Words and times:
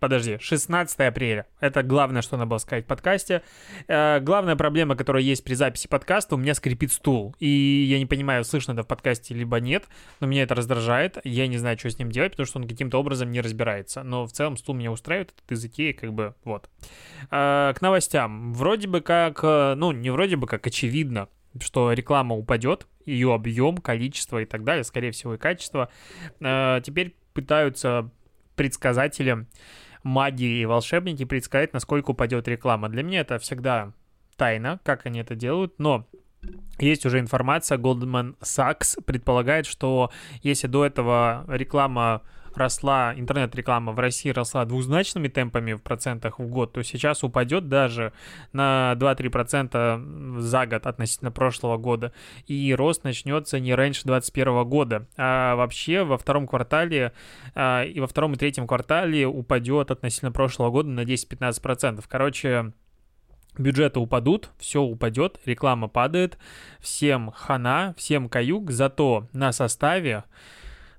Подожди, 0.00 0.38
16 0.40 1.00
апреля. 1.00 1.46
Это 1.58 1.82
главное, 1.82 2.22
что 2.22 2.36
надо 2.36 2.48
было 2.48 2.58
сказать 2.58 2.84
в 2.84 2.88
подкасте. 2.88 3.42
Э, 3.88 4.20
главная 4.20 4.54
проблема, 4.54 4.94
которая 4.94 5.22
есть 5.22 5.42
при 5.42 5.54
записи 5.54 5.88
подкаста, 5.88 6.36
у 6.36 6.38
меня 6.38 6.54
скрипит 6.54 6.92
стул. 6.92 7.34
И 7.40 7.48
я 7.48 7.98
не 7.98 8.06
понимаю, 8.06 8.44
слышно 8.44 8.72
это 8.72 8.84
в 8.84 8.86
подкасте 8.86 9.34
либо 9.34 9.58
нет, 9.58 9.86
но 10.20 10.28
меня 10.28 10.44
это 10.44 10.54
раздражает. 10.54 11.18
Я 11.24 11.48
не 11.48 11.58
знаю, 11.58 11.76
что 11.78 11.90
с 11.90 11.98
ним 11.98 12.12
делать, 12.12 12.32
потому 12.32 12.46
что 12.46 12.60
он 12.60 12.68
каким-то 12.68 12.98
образом 12.98 13.32
не 13.32 13.40
разбирается. 13.40 14.04
Но 14.04 14.26
в 14.26 14.32
целом 14.32 14.56
стул 14.56 14.76
меня 14.76 14.92
устраивает, 14.92 15.34
это 15.44 15.54
из 15.54 15.64
Икеи, 15.64 15.92
как 15.92 16.12
бы, 16.12 16.34
вот. 16.44 16.70
Э, 17.30 17.72
к 17.74 17.80
новостям. 17.80 18.52
Вроде 18.54 18.86
бы 18.86 19.00
как, 19.00 19.40
э, 19.42 19.74
ну, 19.74 19.90
не 19.90 20.10
вроде 20.10 20.36
бы 20.36 20.46
как, 20.46 20.64
очевидно, 20.64 21.28
что 21.60 21.92
реклама 21.92 22.36
упадет, 22.36 22.86
ее 23.04 23.34
объем, 23.34 23.78
количество 23.78 24.40
и 24.40 24.44
так 24.44 24.62
далее, 24.62 24.84
скорее 24.84 25.10
всего, 25.10 25.34
и 25.34 25.38
качество. 25.38 25.88
Э, 26.40 26.80
теперь 26.84 27.16
пытаются 27.32 28.10
предсказатели 28.54 29.46
маги 30.08 30.44
и 30.44 30.66
волшебники 30.66 31.24
предсказать, 31.24 31.72
насколько 31.74 32.10
упадет 32.10 32.48
реклама. 32.48 32.88
Для 32.88 33.02
меня 33.02 33.20
это 33.20 33.38
всегда 33.38 33.92
тайна, 34.36 34.80
как 34.82 35.06
они 35.06 35.20
это 35.20 35.34
делают, 35.34 35.78
но 35.78 36.06
есть 36.78 37.04
уже 37.04 37.18
информация, 37.18 37.78
Goldman 37.78 38.36
Sachs 38.40 39.02
предполагает, 39.02 39.66
что 39.66 40.10
если 40.42 40.66
до 40.66 40.86
этого 40.86 41.44
реклама 41.48 42.22
росла, 42.54 43.14
интернет-реклама 43.16 43.92
в 43.92 43.98
России 43.98 44.30
росла 44.30 44.64
двузначными 44.64 45.28
темпами 45.28 45.72
в 45.74 45.82
процентах 45.82 46.38
в 46.38 46.46
год, 46.46 46.72
то 46.72 46.82
сейчас 46.82 47.24
упадет 47.24 47.68
даже 47.68 48.12
на 48.52 48.94
2-3% 48.96 50.40
за 50.40 50.66
год 50.66 50.86
относительно 50.86 51.30
прошлого 51.30 51.76
года. 51.76 52.12
И 52.46 52.74
рост 52.74 53.04
начнется 53.04 53.60
не 53.60 53.74
раньше 53.74 54.02
2021 54.04 54.68
года. 54.68 55.06
А 55.16 55.56
вообще 55.56 56.04
во 56.04 56.18
втором 56.18 56.46
квартале 56.46 57.12
а, 57.54 57.84
и 57.84 58.00
во 58.00 58.06
втором 58.06 58.34
и 58.34 58.36
третьем 58.36 58.66
квартале 58.66 59.26
упадет 59.26 59.90
относительно 59.90 60.32
прошлого 60.32 60.70
года 60.70 60.88
на 60.88 61.00
10-15%. 61.00 62.04
Короче, 62.08 62.72
бюджеты 63.58 64.00
упадут, 64.00 64.50
все 64.58 64.80
упадет, 64.80 65.40
реклама 65.44 65.88
падает, 65.88 66.38
всем 66.80 67.30
хана, 67.32 67.94
всем 67.96 68.28
каюк, 68.28 68.70
зато 68.70 69.28
на 69.32 69.52
составе 69.52 70.24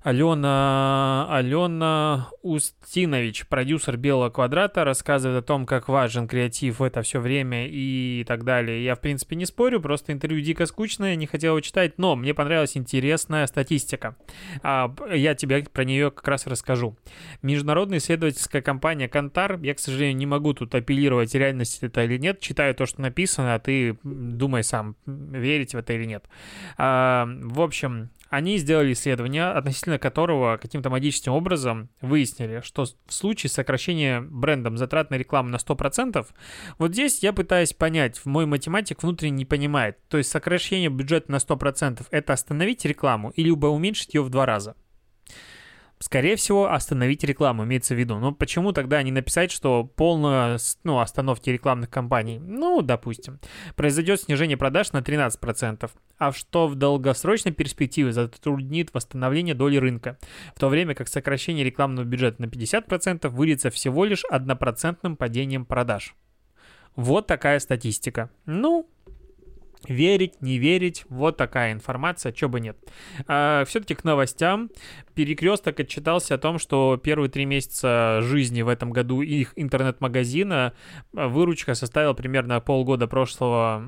Алена, 0.02 1.26
Алена 1.28 2.30
Устинович, 2.40 3.46
продюсер 3.48 3.98
«Белого 3.98 4.30
квадрата», 4.30 4.82
рассказывает 4.82 5.44
о 5.44 5.46
том, 5.46 5.66
как 5.66 5.90
важен 5.90 6.26
креатив 6.26 6.78
в 6.78 6.82
это 6.82 7.02
все 7.02 7.20
время 7.20 7.66
и 7.68 8.24
так 8.26 8.44
далее. 8.44 8.82
Я, 8.82 8.94
в 8.94 9.00
принципе, 9.00 9.36
не 9.36 9.44
спорю, 9.44 9.78
просто 9.78 10.14
интервью 10.14 10.40
дико 10.40 10.64
скучное, 10.64 11.16
не 11.16 11.26
хотел 11.26 11.52
его 11.52 11.60
читать, 11.60 11.98
но 11.98 12.16
мне 12.16 12.32
понравилась 12.32 12.78
интересная 12.78 13.46
статистика. 13.46 14.16
А, 14.62 14.90
я 15.12 15.34
тебе 15.34 15.64
про 15.64 15.84
нее 15.84 16.10
как 16.10 16.26
раз 16.28 16.46
расскажу. 16.46 16.96
Международная 17.42 17.98
исследовательская 17.98 18.62
компания 18.62 19.06
«Кантар», 19.06 19.60
я, 19.60 19.74
к 19.74 19.80
сожалению, 19.80 20.16
не 20.16 20.24
могу 20.24 20.54
тут 20.54 20.74
апеллировать, 20.74 21.34
реальность 21.34 21.82
это 21.82 22.04
или 22.04 22.16
нет, 22.16 22.40
читаю 22.40 22.74
то, 22.74 22.86
что 22.86 23.02
написано, 23.02 23.54
а 23.54 23.58
ты 23.58 23.98
думай 24.02 24.64
сам, 24.64 24.96
верить 25.04 25.74
в 25.74 25.76
это 25.76 25.92
или 25.92 26.06
нет. 26.06 26.24
А, 26.78 27.28
в 27.42 27.60
общем, 27.60 28.08
они 28.30 28.58
сделали 28.58 28.92
исследование, 28.92 29.50
относительно 29.50 29.98
которого 29.98 30.56
каким-то 30.56 30.88
магическим 30.88 31.32
образом 31.32 31.90
выяснили, 32.00 32.62
что 32.64 32.84
в 32.84 33.12
случае 33.12 33.50
сокращения 33.50 34.20
брендом 34.20 34.78
затрат 34.78 35.10
на 35.10 35.16
рекламу 35.16 35.50
на 35.50 35.56
100%, 35.56 36.24
вот 36.78 36.92
здесь 36.92 37.22
я 37.22 37.32
пытаюсь 37.32 37.72
понять, 37.72 38.24
мой 38.24 38.46
математик 38.46 39.02
внутренне 39.02 39.38
не 39.38 39.44
понимает, 39.44 39.98
то 40.08 40.16
есть 40.16 40.30
сокращение 40.30 40.90
бюджета 40.90 41.32
на 41.32 41.36
100% 41.36 42.06
это 42.10 42.32
остановить 42.32 42.84
рекламу 42.84 43.30
или 43.30 43.50
уменьшить 43.50 44.14
ее 44.14 44.22
в 44.22 44.30
два 44.30 44.46
раза. 44.46 44.76
Скорее 46.02 46.36
всего, 46.36 46.72
остановить 46.72 47.24
рекламу, 47.24 47.64
имеется 47.64 47.94
в 47.94 47.98
виду. 47.98 48.18
Но 48.18 48.32
почему 48.32 48.72
тогда 48.72 49.02
не 49.02 49.12
написать, 49.12 49.50
что 49.50 49.84
полная 49.84 50.58
ну, 50.82 50.98
остановки 50.98 51.50
рекламных 51.50 51.90
кампаний? 51.90 52.38
Ну, 52.38 52.80
допустим. 52.80 53.38
Произойдет 53.76 54.22
снижение 54.22 54.56
продаж 54.56 54.92
на 54.92 54.98
13%, 54.98 55.90
а 56.16 56.32
что 56.32 56.68
в 56.68 56.74
долгосрочной 56.74 57.52
перспективе 57.52 58.12
затруднит 58.12 58.94
восстановление 58.94 59.54
доли 59.54 59.76
рынка, 59.76 60.16
в 60.54 60.58
то 60.58 60.68
время 60.68 60.94
как 60.94 61.06
сокращение 61.06 61.66
рекламного 61.66 62.06
бюджета 62.06 62.40
на 62.40 62.46
50% 62.46 63.28
выльется 63.28 63.68
всего 63.68 64.06
лишь 64.06 64.24
однопроцентным 64.24 65.16
падением 65.16 65.66
продаж. 65.66 66.14
Вот 66.96 67.26
такая 67.26 67.58
статистика. 67.60 68.30
Ну, 68.46 68.88
Верить, 69.88 70.42
не 70.42 70.58
верить, 70.58 71.04
вот 71.08 71.38
такая 71.38 71.72
информация, 71.72 72.32
чё 72.32 72.48
бы 72.50 72.60
нет. 72.60 72.76
А, 73.26 73.64
все-таки 73.64 73.94
к 73.94 74.04
новостям. 74.04 74.70
Перекресток 75.14 75.80
отчитался 75.80 76.34
о 76.34 76.38
том, 76.38 76.58
что 76.58 76.98
первые 77.02 77.30
три 77.30 77.46
месяца 77.46 78.20
жизни 78.22 78.60
в 78.62 78.68
этом 78.68 78.90
году 78.90 79.22
их 79.22 79.52
интернет-магазина 79.56 80.74
а, 81.16 81.28
выручка 81.28 81.74
составила 81.74 82.12
примерно 82.12 82.60
полгода 82.60 83.06
прошлого, 83.06 83.82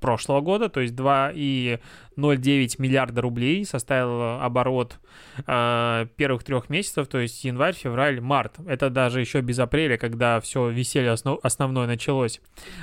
прошлого 0.00 0.40
года, 0.40 0.68
то 0.68 0.80
есть 0.80 0.94
2,09 0.94 2.74
миллиарда 2.78 3.20
рублей 3.20 3.64
составил 3.64 4.40
оборот 4.40 4.98
э, 5.46 6.06
первых 6.16 6.44
трех 6.44 6.68
месяцев, 6.68 7.06
то 7.06 7.18
есть 7.18 7.44
январь, 7.44 7.74
февраль, 7.74 8.20
март. 8.20 8.56
Это 8.66 8.90
даже 8.90 9.20
еще 9.20 9.40
без 9.40 9.58
апреля, 9.58 9.96
когда 9.96 10.40
все 10.40 10.68
веселье 10.68 11.12
основ, 11.12 11.38
основное 11.42 11.86
началось. 11.86 12.40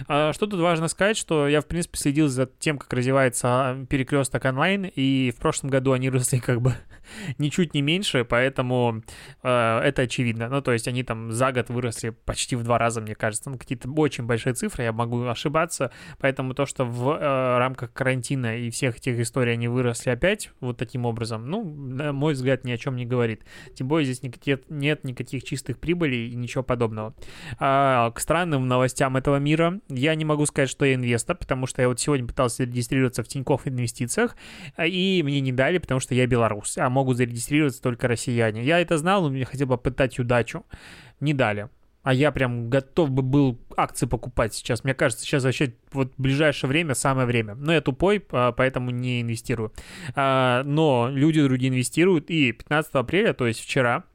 А, 0.07 0.33
что 0.33 0.47
тут 0.47 0.59
важно 0.59 0.87
сказать, 0.87 1.17
что 1.17 1.47
я, 1.47 1.61
в 1.61 1.65
принципе, 1.65 1.97
следил 1.97 2.27
за 2.27 2.36
тем, 2.45 2.77
как 2.77 2.91
развивается 2.93 3.85
перекресток 3.89 4.45
онлайн, 4.45 4.85
и 4.85 5.31
в 5.35 5.39
прошлом 5.39 5.69
году 5.69 5.93
они 5.93 6.09
росли 6.09 6.39
как 6.39 6.61
бы 6.61 6.75
ничуть 7.37 7.73
не 7.73 7.81
меньше, 7.81 8.25
поэтому 8.25 9.03
э, 9.43 9.79
это 9.79 10.03
очевидно. 10.03 10.49
Ну, 10.49 10.61
то 10.61 10.73
есть 10.73 10.87
они 10.87 11.03
там 11.03 11.31
за 11.31 11.51
год 11.51 11.69
выросли 11.69 12.09
почти 12.09 12.55
в 12.55 12.63
два 12.63 12.77
раза, 12.77 13.01
мне 13.01 13.15
кажется. 13.15 13.49
Ну, 13.49 13.57
какие-то 13.57 13.89
очень 13.89 14.25
большие 14.25 14.53
цифры, 14.53 14.83
я 14.83 14.91
могу 14.91 15.23
ошибаться, 15.25 15.91
поэтому 16.19 16.53
то, 16.53 16.65
что 16.65 16.85
в 16.85 17.11
э, 17.11 17.57
рамках 17.57 17.93
карантина 17.93 18.57
и 18.57 18.69
всех 18.69 18.97
этих 18.97 19.19
историй 19.19 19.53
они 19.53 19.67
выросли 19.67 20.09
опять 20.09 20.51
вот 20.59 20.77
таким 20.77 21.05
образом, 21.05 21.49
ну, 21.49 21.63
на 21.63 22.13
мой 22.13 22.33
взгляд, 22.33 22.63
ни 22.63 22.71
о 22.71 22.77
чем 22.77 22.95
не 22.95 23.05
говорит. 23.05 23.43
Тем 23.73 23.87
более 23.87 24.05
здесь 24.05 24.23
никаких, 24.23 24.59
нет 24.69 25.03
никаких 25.03 25.43
чистых 25.43 25.79
прибылей 25.79 26.29
и 26.29 26.35
ничего 26.35 26.63
подобного. 26.63 27.13
А, 27.59 28.11
к 28.11 28.19
странным 28.19 28.67
новостям 28.67 29.17
этого 29.17 29.37
мира 29.37 29.79
я 29.89 30.15
не 30.15 30.25
могу 30.25 30.45
сказать, 30.45 30.69
что 30.69 30.85
я 30.85 30.95
инвестор, 30.95 31.37
потому 31.37 31.65
что 31.65 31.81
я 31.81 31.87
вот 31.87 31.99
сегодня 31.99 32.26
пытался 32.27 32.63
регистрироваться 32.63 33.23
в 33.23 33.27
Тинькофф 33.27 33.67
Инвестициях, 33.67 34.35
и 34.77 35.21
мне 35.23 35.39
не 35.41 35.51
дали, 35.51 35.77
потому 35.77 35.99
что 35.99 36.13
я 36.13 36.27
белорус, 36.27 36.77
а 36.77 36.89
могут 36.89 37.17
зарегистрироваться 37.17 37.81
только 37.81 38.07
россияне. 38.07 38.63
Я 38.63 38.79
это 38.79 38.97
знал, 38.97 39.23
но 39.23 39.29
мне 39.29 39.45
хотел 39.45 39.67
бы 39.67 39.77
попытать 39.77 40.19
удачу. 40.19 40.65
Не 41.19 41.33
дали 41.33 41.69
а 42.07 42.13
я 42.13 42.31
прям 42.31 42.69
готов 42.69 43.11
бы 43.11 43.21
был 43.21 43.59
акции 43.75 44.05
покупать 44.05 44.53
сейчас. 44.53 44.85
Мне 44.85 44.93
кажется, 44.93 45.25
сейчас 45.25 45.43
вообще 45.43 45.73
вот 45.91 46.13
в 46.17 46.21
ближайшее 46.21 46.69
время 46.69 46.95
самое 46.95 47.27
время. 47.27 47.53
Но 47.55 47.73
я 47.73 47.81
тупой, 47.81 48.25
а, 48.31 48.53
поэтому 48.53 48.91
не 48.91 49.19
инвестирую. 49.19 49.73
А, 50.15 50.63
но 50.63 51.09
люди 51.11 51.43
другие 51.43 51.69
инвестируют, 51.69 52.29
и 52.29 52.53
15 52.53 52.93
апреля, 52.93 53.33
то 53.33 53.45
есть 53.45 53.59
вчера, 53.59 54.05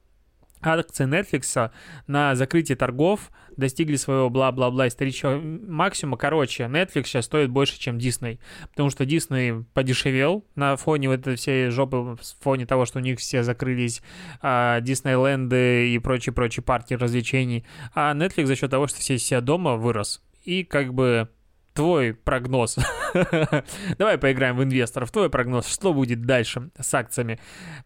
акции 0.62 1.06
Netflix 1.06 1.70
на 2.06 2.34
закрытие 2.34 2.76
торгов 2.76 3.30
достигли 3.56 3.96
своего 3.96 4.30
бла-бла-бла 4.30 4.88
исторического 4.88 5.38
максимума. 5.40 6.16
Короче, 6.16 6.64
Netflix 6.64 7.04
сейчас 7.04 7.26
стоит 7.26 7.50
больше, 7.50 7.78
чем 7.78 7.98
Disney, 7.98 8.38
потому 8.70 8.90
что 8.90 9.04
Disney 9.04 9.64
подешевел 9.74 10.44
на 10.54 10.76
фоне 10.76 11.08
вот 11.08 11.20
этой 11.20 11.36
всей 11.36 11.68
жопы, 11.70 11.96
в 11.96 12.18
фоне 12.40 12.66
того, 12.66 12.86
что 12.86 12.98
у 12.98 13.02
них 13.02 13.18
все 13.18 13.42
закрылись 13.42 14.02
а, 14.40 14.80
Диснейленды 14.80 15.92
и 15.92 15.98
прочие-прочие 15.98 16.62
парки 16.62 16.94
развлечений, 16.94 17.64
а 17.94 18.14
Netflix 18.14 18.46
за 18.46 18.56
счет 18.56 18.70
того, 18.70 18.86
что 18.86 19.00
все 19.00 19.16
все 19.16 19.40
дома 19.40 19.76
вырос. 19.76 20.22
И 20.44 20.64
как 20.64 20.94
бы 20.94 21.28
твой 21.74 22.14
прогноз. 22.14 22.76
Давай 23.98 24.18
поиграем 24.18 24.56
в 24.56 24.62
инвесторов. 24.62 25.10
Твой 25.10 25.30
прогноз, 25.30 25.66
что 25.66 25.92
будет 25.92 26.22
дальше 26.22 26.70
с 26.78 26.92
акциями? 26.94 27.38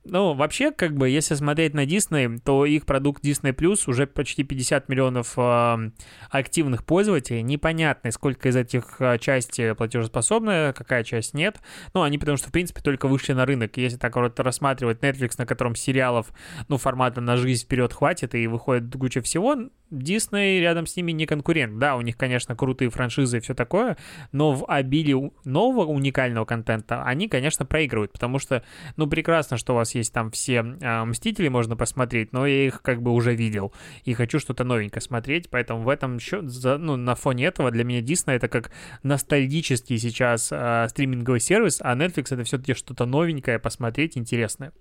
Ну, 0.04 0.34
вообще, 0.34 0.70
как 0.72 0.96
бы, 0.96 1.08
если 1.08 1.34
смотреть 1.34 1.74
на 1.74 1.84
Disney, 1.84 2.38
то 2.44 2.64
их 2.64 2.86
продукт 2.86 3.24
Disney 3.24 3.54
Plus 3.54 3.88
уже 3.88 4.06
почти 4.06 4.44
50 4.44 4.88
миллионов 4.88 5.34
э, 5.36 5.90
активных 6.30 6.84
пользователей. 6.84 7.42
Непонятно, 7.42 8.10
сколько 8.10 8.48
из 8.48 8.56
этих 8.56 8.96
э, 9.00 9.18
части 9.18 9.72
платежеспособная, 9.74 10.72
какая 10.72 11.04
часть 11.04 11.34
нет. 11.34 11.60
Ну, 11.94 12.02
они 12.02 12.18
потому 12.18 12.36
что, 12.36 12.48
в 12.48 12.52
принципе, 12.52 12.80
только 12.80 13.08
вышли 13.08 13.32
на 13.32 13.46
рынок. 13.46 13.76
Если 13.76 13.96
так 13.96 14.14
вот 14.16 14.38
рассматривать 14.40 15.00
Netflix, 15.00 15.34
на 15.38 15.46
котором 15.46 15.74
сериалов, 15.74 16.32
ну, 16.68 16.76
формата 16.76 17.20
на 17.20 17.36
жизнь 17.36 17.64
вперед 17.64 17.92
хватит 17.92 18.34
и 18.34 18.46
выходит 18.46 18.92
куча 18.96 19.20
всего, 19.22 19.56
Disney 19.90 20.60
рядом 20.60 20.86
с 20.86 20.96
ними 20.96 21.12
не 21.12 21.26
конкурент. 21.26 21.78
Да, 21.78 21.96
у 21.96 22.00
них, 22.00 22.16
конечно, 22.16 22.56
крутые 22.56 22.90
франшизы 22.90 23.38
и 23.38 23.40
все 23.40 23.54
такое, 23.54 23.96
но 24.32 24.52
в 24.52 24.64
обилии 24.68 25.12
нового 25.44 25.86
уникального 25.86 26.44
контента, 26.44 27.02
они, 27.02 27.28
конечно, 27.28 27.64
проигрывают, 27.66 28.12
потому 28.12 28.38
что, 28.38 28.62
ну, 28.96 29.06
прекрасно, 29.06 29.56
что 29.56 29.72
у 29.72 29.76
вас 29.76 29.94
есть 29.94 30.12
там 30.12 30.30
все 30.30 30.76
э, 30.80 31.04
Мстители, 31.04 31.48
можно 31.48 31.76
посмотреть, 31.76 32.32
но 32.32 32.46
я 32.46 32.66
их 32.66 32.82
как 32.82 33.02
бы 33.02 33.12
уже 33.12 33.34
видел, 33.34 33.72
и 34.04 34.14
хочу 34.14 34.38
что-то 34.38 34.64
новенькое 34.64 35.02
смотреть, 35.02 35.50
поэтому 35.50 35.82
в 35.82 35.88
этом 35.88 36.18
за, 36.20 36.78
ну, 36.78 36.96
на 36.96 37.14
фоне 37.14 37.46
этого 37.46 37.70
для 37.70 37.84
меня 37.84 38.00
Disney 38.00 38.34
это 38.34 38.48
как 38.48 38.70
ностальгический 39.02 39.98
сейчас 39.98 40.50
э, 40.52 40.86
стриминговый 40.88 41.40
сервис, 41.40 41.78
а 41.80 41.96
Netflix 41.96 42.34
это 42.34 42.44
все-таки 42.44 42.74
что-то 42.74 43.06
новенькое, 43.06 43.58
посмотреть 43.58 44.16
интересное. 44.16 44.72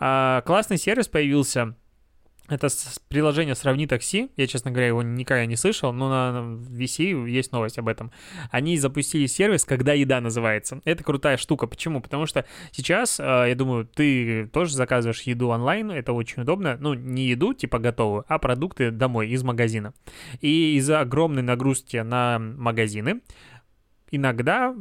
Э, 0.00 0.42
классный 0.44 0.78
сервис 0.78 1.08
появился 1.08 1.74
это 2.48 2.68
приложение 3.08 3.54
«Сравни 3.54 3.86
такси». 3.86 4.30
Я, 4.36 4.46
честно 4.46 4.70
говоря, 4.70 4.88
его 4.88 5.02
никогда 5.02 5.46
не 5.46 5.56
слышал, 5.56 5.92
но 5.92 6.08
на 6.08 6.38
VC 6.70 7.28
есть 7.28 7.52
новость 7.52 7.78
об 7.78 7.88
этом. 7.88 8.12
Они 8.50 8.78
запустили 8.78 9.26
сервис 9.26 9.64
«Когда 9.64 9.92
еда» 9.92 10.20
называется. 10.20 10.80
Это 10.84 11.02
крутая 11.02 11.36
штука. 11.36 11.66
Почему? 11.66 12.00
Потому 12.00 12.26
что 12.26 12.44
сейчас, 12.70 13.18
э, 13.18 13.46
я 13.48 13.54
думаю, 13.54 13.86
ты 13.86 14.46
тоже 14.46 14.74
заказываешь 14.74 15.22
еду 15.22 15.48
онлайн, 15.48 15.90
это 15.90 16.12
очень 16.12 16.42
удобно. 16.42 16.76
Ну, 16.80 16.94
не 16.94 17.26
еду, 17.26 17.52
типа 17.52 17.78
готовую, 17.78 18.24
а 18.28 18.38
продукты 18.38 18.90
домой 18.90 19.28
из 19.28 19.42
магазина. 19.42 19.92
И 20.40 20.76
из-за 20.76 21.00
огромной 21.00 21.42
нагрузки 21.42 21.96
на 21.96 22.38
магазины 22.38 23.22
иногда 24.10 24.74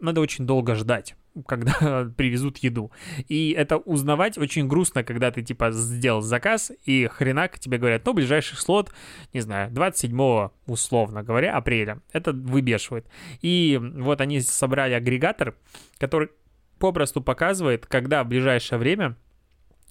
надо 0.00 0.20
очень 0.20 0.46
долго 0.46 0.74
ждать 0.74 1.14
когда 1.44 2.08
привезут 2.16 2.58
еду. 2.58 2.90
И 3.28 3.50
это 3.50 3.78
узнавать 3.78 4.38
очень 4.38 4.68
грустно, 4.68 5.04
когда 5.04 5.30
ты, 5.30 5.42
типа, 5.42 5.72
сделал 5.72 6.20
заказ, 6.20 6.72
и 6.84 7.06
хренак 7.06 7.58
тебе 7.58 7.78
говорят, 7.78 8.04
ну, 8.04 8.12
ближайший 8.12 8.56
слот, 8.56 8.92
не 9.32 9.40
знаю, 9.40 9.70
27 9.70 10.48
условно 10.66 11.22
говоря, 11.22 11.56
апреля. 11.56 12.00
Это 12.12 12.32
выбешивает. 12.32 13.06
И 13.42 13.80
вот 13.80 14.20
они 14.20 14.40
собрали 14.40 14.94
агрегатор, 14.94 15.56
который 15.98 16.28
попросту 16.78 17.20
показывает, 17.20 17.86
когда 17.86 18.22
в 18.24 18.28
ближайшее 18.28 18.78
время 18.78 19.16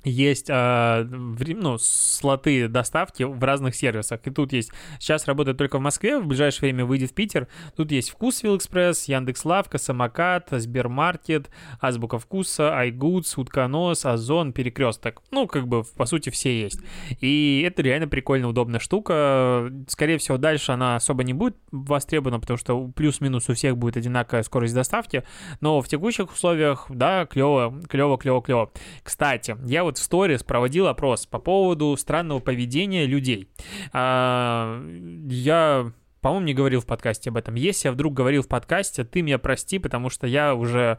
есть 0.05 0.49
э, 0.49 1.03
ну, 1.03 1.77
слоты 1.79 2.67
доставки 2.67 3.23
в 3.23 3.43
разных 3.43 3.75
сервисах. 3.75 4.21
И 4.25 4.29
тут 4.29 4.53
есть, 4.53 4.71
сейчас 4.99 5.25
работает 5.27 5.57
только 5.57 5.79
в 5.79 5.81
Москве, 5.81 6.19
в 6.19 6.27
ближайшее 6.27 6.71
время 6.71 6.85
выйдет 6.85 7.11
в 7.11 7.13
Питер. 7.13 7.47
Тут 7.75 7.91
есть 7.91 8.11
Вкусвилл 8.11 8.57
Экспресс, 8.57 9.05
Яндекс 9.05 9.43
Лавка, 9.45 9.77
Самокат, 9.77 10.49
Сбермаркет, 10.51 11.49
Азбука 11.81 12.19
Вкуса, 12.19 12.73
iGoods, 12.85 13.33
Утконос, 13.35 14.05
Озон, 14.05 14.53
Перекресток. 14.53 15.21
Ну, 15.31 15.47
как 15.47 15.67
бы, 15.67 15.83
по 15.83 16.05
сути, 16.05 16.29
все 16.29 16.61
есть. 16.61 16.79
И 17.19 17.63
это 17.65 17.81
реально 17.81 18.07
прикольно, 18.07 18.47
удобная 18.47 18.79
штука. 18.79 19.71
Скорее 19.87 20.17
всего, 20.19 20.37
дальше 20.37 20.71
она 20.71 20.95
особо 20.95 21.23
не 21.23 21.33
будет 21.33 21.57
востребована, 21.71 22.39
потому 22.39 22.57
что 22.57 22.87
плюс-минус 22.89 23.49
у 23.49 23.53
всех 23.53 23.77
будет 23.77 23.97
одинаковая 23.97 24.43
скорость 24.43 24.75
доставки. 24.75 25.23
Но 25.61 25.81
в 25.81 25.87
текущих 25.87 26.31
условиях, 26.31 26.85
да, 26.89 27.25
клево, 27.25 27.73
клево, 27.89 28.17
клево, 28.17 28.41
клево. 28.41 28.71
Кстати, 29.03 29.57
я 29.65 29.83
вот 29.83 29.94
в 29.97 30.03
сторис 30.03 30.43
проводил 30.43 30.87
опрос 30.87 31.25
по 31.25 31.39
поводу 31.39 31.95
странного 31.97 32.39
поведения 32.39 33.05
людей. 33.05 33.49
А, 33.93 34.81
я 35.27 35.91
по-моему, 36.21 36.45
не 36.47 36.53
говорил 36.55 36.81
в 36.81 36.87
подкасте 36.87 37.29
об 37.29 37.37
этом. 37.37 37.53
Если 37.53 37.87
я 37.87 37.91
вдруг 37.91 38.15
говорил 38.15 38.41
в 38.41 38.47
подкасте, 38.47 39.03
ты 39.03 39.21
меня 39.21 39.37
прости, 39.37 39.77
потому 39.77 40.09
что 40.09 40.25
я 40.25 40.55
уже 40.55 40.97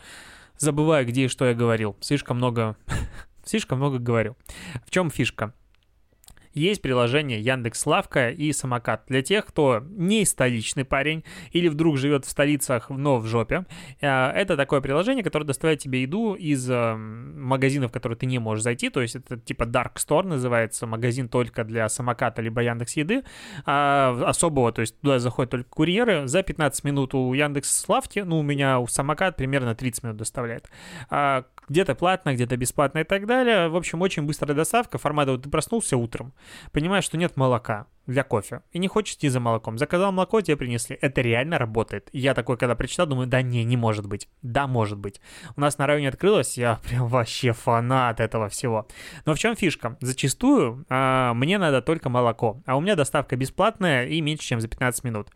забываю, 0.57 1.05
где 1.05 1.25
и 1.25 1.29
что 1.29 1.47
я 1.47 1.55
говорил. 1.55 1.97
Слишком 2.01 2.37
много, 2.37 2.77
слишком 3.45 3.79
много 3.79 3.99
говорю. 3.99 4.37
В 4.85 4.91
чем 4.91 5.11
фишка? 5.11 5.53
есть 6.57 6.81
приложение 6.81 7.41
Яндекс 7.41 7.85
Лавка 7.85 8.31
и 8.31 8.51
Самокат. 8.53 9.05
Для 9.09 9.23
тех, 9.23 9.45
кто 9.47 9.83
не 9.91 10.25
столичный 10.25 10.87
парень 10.87 11.23
или 11.53 11.69
вдруг 11.69 11.99
живет 11.99 12.25
в 12.25 12.31
столицах, 12.31 12.89
но 12.89 13.19
в 13.19 13.27
жопе, 13.27 13.67
э, 14.01 14.09
это 14.09 14.57
такое 14.57 14.81
приложение, 14.81 15.23
которое 15.23 15.45
доставляет 15.45 15.81
тебе 15.81 16.03
еду 16.03 16.35
из 16.35 16.69
э, 16.71 17.26
магазинов, 17.47 17.91
в 17.91 17.95
которые 17.95 18.17
ты 18.17 18.27
не 18.27 18.39
можешь 18.39 18.63
зайти, 18.63 18.91
то 18.91 19.01
есть 19.01 19.17
это 19.17 19.39
типа 19.39 19.65
Dark 19.65 19.95
Store 19.95 20.27
называется, 20.27 20.87
магазин 20.87 21.29
только 21.29 21.65
для 21.65 21.89
Самоката 21.89 22.43
либо 22.43 22.63
Яндекс 22.63 22.97
Еды, 22.97 23.23
а 23.65 24.17
особого, 24.27 24.73
то 24.73 24.81
есть 24.81 25.01
туда 25.01 25.19
заходят 25.19 25.51
только 25.51 25.69
курьеры, 25.71 26.27
за 26.27 26.43
15 26.43 26.85
минут 26.85 27.15
у 27.15 27.33
Яндекс 27.33 27.89
Лавки, 27.89 28.21
ну 28.21 28.39
у 28.39 28.43
меня 28.43 28.79
у 28.79 28.87
Самокат 28.87 29.37
примерно 29.37 29.75
30 29.75 30.05
минут 30.05 30.17
доставляет. 30.17 30.69
А 31.11 31.45
где-то 31.69 31.95
платно, 31.95 32.35
где-то 32.35 32.57
бесплатно 32.57 33.01
и 33.01 33.05
так 33.05 33.27
далее. 33.27 33.69
В 33.69 33.77
общем, 33.77 34.03
очень 34.03 34.23
быстрая 34.23 34.55
доставка. 34.55 34.99
Формата 34.99 35.33
вот 35.33 35.43
ты 35.43 35.51
проснулся 35.51 35.97
утром, 35.97 36.33
понимаешь, 36.73 37.05
что 37.05 37.17
нет 37.17 37.37
молока 37.37 37.87
для 38.07 38.23
кофе, 38.23 38.63
и 38.73 38.79
не 38.79 38.89
хочешь 38.89 39.17
идти 39.17 39.29
за 39.29 39.41
молоком. 39.41 39.79
Заказал 39.79 40.13
молоко, 40.13 40.41
тебе 40.41 40.57
принесли. 40.57 40.97
Это 41.01 41.21
реально 41.21 41.59
работает. 41.59 42.09
Я 42.13 42.35
такой, 42.35 42.57
когда 42.57 42.75
прочитал, 42.75 43.07
думаю, 43.07 43.27
да 43.27 43.43
не, 43.43 43.65
не 43.65 43.77
может 43.77 44.07
быть. 44.07 44.29
Да, 44.43 44.67
может 44.67 44.99
быть. 44.99 45.21
У 45.57 45.61
нас 45.61 45.79
на 45.79 45.87
районе 45.87 46.09
открылось, 46.09 46.57
я 46.57 46.77
прям 46.89 47.09
вообще 47.09 47.53
фанат 47.53 48.21
этого 48.21 48.49
всего. 48.49 48.87
Но 49.25 49.35
в 49.35 49.39
чем 49.39 49.57
фишка? 49.57 49.97
Зачастую 50.01 50.85
а, 50.89 51.35
мне 51.35 51.59
надо 51.59 51.83
только 51.83 52.09
молоко, 52.09 52.63
а 52.67 52.77
у 52.77 52.81
меня 52.81 52.95
доставка 52.95 53.37
бесплатная 53.37 54.07
и 54.07 54.21
меньше, 54.21 54.47
чем 54.47 54.61
за 54.61 54.69
15 54.69 55.05
минут. 55.05 55.29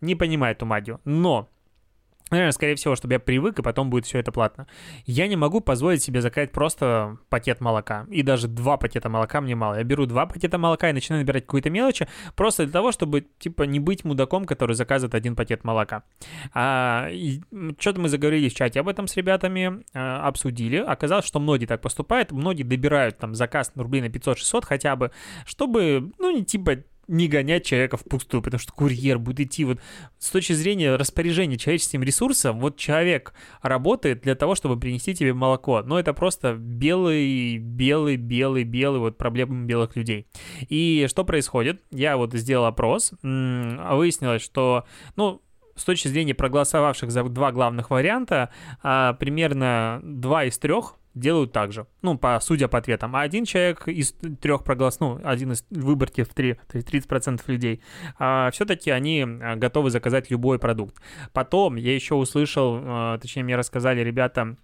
Не 0.00 0.14
понимаю 0.14 0.54
эту 0.54 0.66
магию. 0.66 1.00
Но 1.04 1.48
Наверное, 2.30 2.52
скорее 2.52 2.74
всего, 2.74 2.96
чтобы 2.96 3.14
я 3.14 3.20
привык, 3.20 3.58
и 3.58 3.62
потом 3.62 3.90
будет 3.90 4.06
все 4.06 4.18
это 4.18 4.32
платно. 4.32 4.66
Я 5.04 5.28
не 5.28 5.36
могу 5.36 5.60
позволить 5.60 6.02
себе 6.02 6.22
заказать 6.22 6.52
просто 6.52 7.18
пакет 7.28 7.60
молока. 7.60 8.06
И 8.10 8.22
даже 8.22 8.48
два 8.48 8.78
пакета 8.78 9.10
молока 9.10 9.42
мне 9.42 9.54
мало. 9.54 9.74
Я 9.74 9.84
беру 9.84 10.06
два 10.06 10.24
пакета 10.24 10.56
молока 10.56 10.88
и 10.88 10.94
начинаю 10.94 11.22
набирать 11.22 11.44
какую-то 11.44 11.68
мелочи, 11.68 12.08
просто 12.34 12.64
для 12.64 12.72
того, 12.72 12.92
чтобы, 12.92 13.26
типа, 13.38 13.64
не 13.64 13.78
быть 13.78 14.04
мудаком, 14.04 14.46
который 14.46 14.74
заказывает 14.74 15.14
один 15.14 15.36
пакет 15.36 15.64
молока. 15.64 16.04
А, 16.54 17.10
что-то 17.78 18.00
мы 18.00 18.08
заговорили 18.08 18.48
в 18.48 18.54
чате 18.54 18.80
об 18.80 18.88
этом 18.88 19.06
с 19.06 19.16
ребятами, 19.16 19.84
а, 19.92 20.26
обсудили. 20.26 20.78
Оказалось, 20.78 21.26
что 21.26 21.40
многие 21.40 21.66
так 21.66 21.82
поступают. 21.82 22.32
Многие 22.32 22.62
добирают 22.62 23.18
там 23.18 23.34
заказ 23.34 23.74
на 23.74 23.82
рублей 23.82 24.00
на 24.00 24.06
500-600 24.06 24.64
хотя 24.64 24.96
бы, 24.96 25.10
чтобы, 25.44 26.10
ну, 26.18 26.30
не 26.30 26.44
типа 26.44 26.78
не 27.08 27.28
гонять 27.28 27.64
человека 27.64 27.96
впустую, 27.96 28.42
потому 28.42 28.58
что 28.60 28.72
курьер 28.72 29.18
будет 29.18 29.40
идти 29.40 29.64
вот 29.64 29.78
с 30.18 30.30
точки 30.30 30.52
зрения 30.52 30.96
распоряжения 30.96 31.56
человеческим 31.56 32.02
ресурсом, 32.02 32.60
вот 32.60 32.76
человек 32.76 33.34
работает 33.62 34.22
для 34.22 34.34
того, 34.34 34.54
чтобы 34.54 34.78
принести 34.78 35.14
тебе 35.14 35.34
молоко, 35.34 35.82
но 35.82 35.98
это 35.98 36.12
просто 36.12 36.54
белый, 36.54 37.58
белый, 37.58 38.16
белый, 38.16 38.64
белый, 38.64 39.00
вот 39.00 39.18
проблемы 39.18 39.66
белых 39.66 39.96
людей. 39.96 40.26
И 40.68 41.06
что 41.08 41.24
происходит? 41.24 41.82
Я 41.90 42.16
вот 42.16 42.32
сделал 42.34 42.66
опрос, 42.66 43.12
выяснилось, 43.22 44.42
что, 44.42 44.84
ну, 45.16 45.42
с 45.76 45.84
точки 45.84 46.08
зрения 46.08 46.34
проголосовавших 46.34 47.10
за 47.10 47.24
два 47.24 47.52
главных 47.52 47.90
варианта, 47.90 48.50
а, 48.82 49.14
примерно 49.14 50.00
два 50.04 50.44
из 50.44 50.56
трех 50.58 50.96
делают 51.14 51.52
так 51.52 51.72
же. 51.72 51.86
Ну, 52.02 52.18
по, 52.18 52.38
судя 52.40 52.68
по 52.68 52.78
ответам. 52.78 53.14
А 53.16 53.22
один 53.22 53.44
человек 53.44 53.88
из 53.88 54.12
трех 54.40 54.64
проголос, 54.64 55.00
ну, 55.00 55.20
один 55.22 55.52
из 55.52 55.64
выборки 55.70 56.22
в 56.22 56.28
три, 56.34 56.54
то 56.54 56.76
есть 56.76 56.88
30% 56.88 57.40
людей, 57.46 57.82
а, 58.18 58.50
все-таки 58.50 58.90
они 58.90 59.22
а, 59.22 59.56
готовы 59.56 59.90
заказать 59.90 60.30
любой 60.30 60.58
продукт. 60.58 60.96
Потом 61.32 61.76
я 61.76 61.94
еще 61.94 62.14
услышал, 62.14 62.78
а, 62.82 63.18
точнее, 63.18 63.44
мне 63.44 63.56
рассказали 63.56 64.00
ребята, 64.00 64.56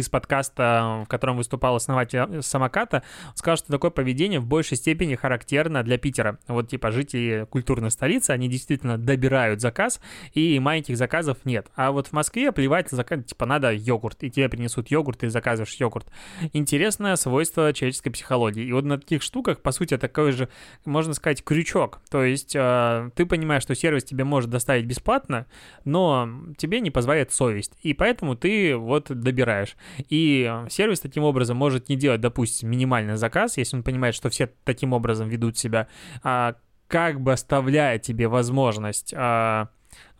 из 0.00 0.08
подкаста, 0.08 1.02
в 1.04 1.08
котором 1.08 1.36
выступал 1.36 1.76
основатель 1.76 2.42
самоката, 2.42 3.02
он 3.28 3.36
сказал, 3.36 3.56
что 3.56 3.72
такое 3.72 3.90
поведение 3.90 4.40
в 4.40 4.46
большей 4.46 4.76
степени 4.76 5.14
характерно 5.14 5.82
для 5.82 5.98
Питера. 5.98 6.38
Вот 6.48 6.68
типа 6.68 6.90
жители 6.90 7.46
культурной 7.50 7.90
столицы, 7.90 8.30
они 8.30 8.48
действительно 8.48 8.98
добирают 8.98 9.60
заказ, 9.60 10.00
и 10.34 10.58
маленьких 10.58 10.96
заказов 10.96 11.38
нет. 11.44 11.68
А 11.74 11.92
вот 11.92 12.08
в 12.08 12.12
Москве 12.12 12.52
плевать, 12.52 12.90
заказ, 12.90 13.24
типа 13.24 13.46
надо 13.46 13.72
йогурт, 13.72 14.22
и 14.24 14.30
тебе 14.30 14.48
принесут 14.48 14.90
йогурт, 14.90 15.24
и 15.24 15.28
заказываешь 15.28 15.74
йогурт. 15.74 16.06
Интересное 16.52 17.16
свойство 17.16 17.72
человеческой 17.72 18.10
психологии. 18.10 18.64
И 18.64 18.72
вот 18.72 18.84
на 18.84 18.98
таких 18.98 19.22
штуках, 19.22 19.60
по 19.60 19.72
сути, 19.72 19.96
такой 19.96 20.32
же, 20.32 20.48
можно 20.84 21.14
сказать, 21.14 21.42
крючок. 21.44 22.00
То 22.10 22.24
есть 22.24 22.54
э, 22.54 23.10
ты 23.14 23.26
понимаешь, 23.26 23.62
что 23.62 23.74
сервис 23.74 24.04
тебе 24.04 24.24
может 24.24 24.50
доставить 24.50 24.86
бесплатно, 24.86 25.46
но 25.84 26.28
тебе 26.56 26.80
не 26.80 26.90
позволяет 26.90 27.32
совесть. 27.32 27.72
И 27.82 27.94
поэтому 27.94 28.36
ты 28.36 28.76
вот 28.76 29.06
добираешь. 29.08 29.76
И 30.08 30.52
сервис 30.68 31.00
таким 31.00 31.24
образом 31.24 31.56
может 31.56 31.88
не 31.88 31.96
делать, 31.96 32.20
допустим, 32.20 32.70
минимальный 32.70 33.16
заказ, 33.16 33.56
если 33.56 33.76
он 33.76 33.82
понимает, 33.82 34.14
что 34.14 34.30
все 34.30 34.50
таким 34.64 34.92
образом 34.92 35.28
ведут 35.28 35.58
себя, 35.58 35.88
а 36.22 36.56
как 36.88 37.20
бы 37.20 37.32
оставляя 37.32 37.98
тебе 37.98 38.28
возможность 38.28 39.12
а, 39.14 39.68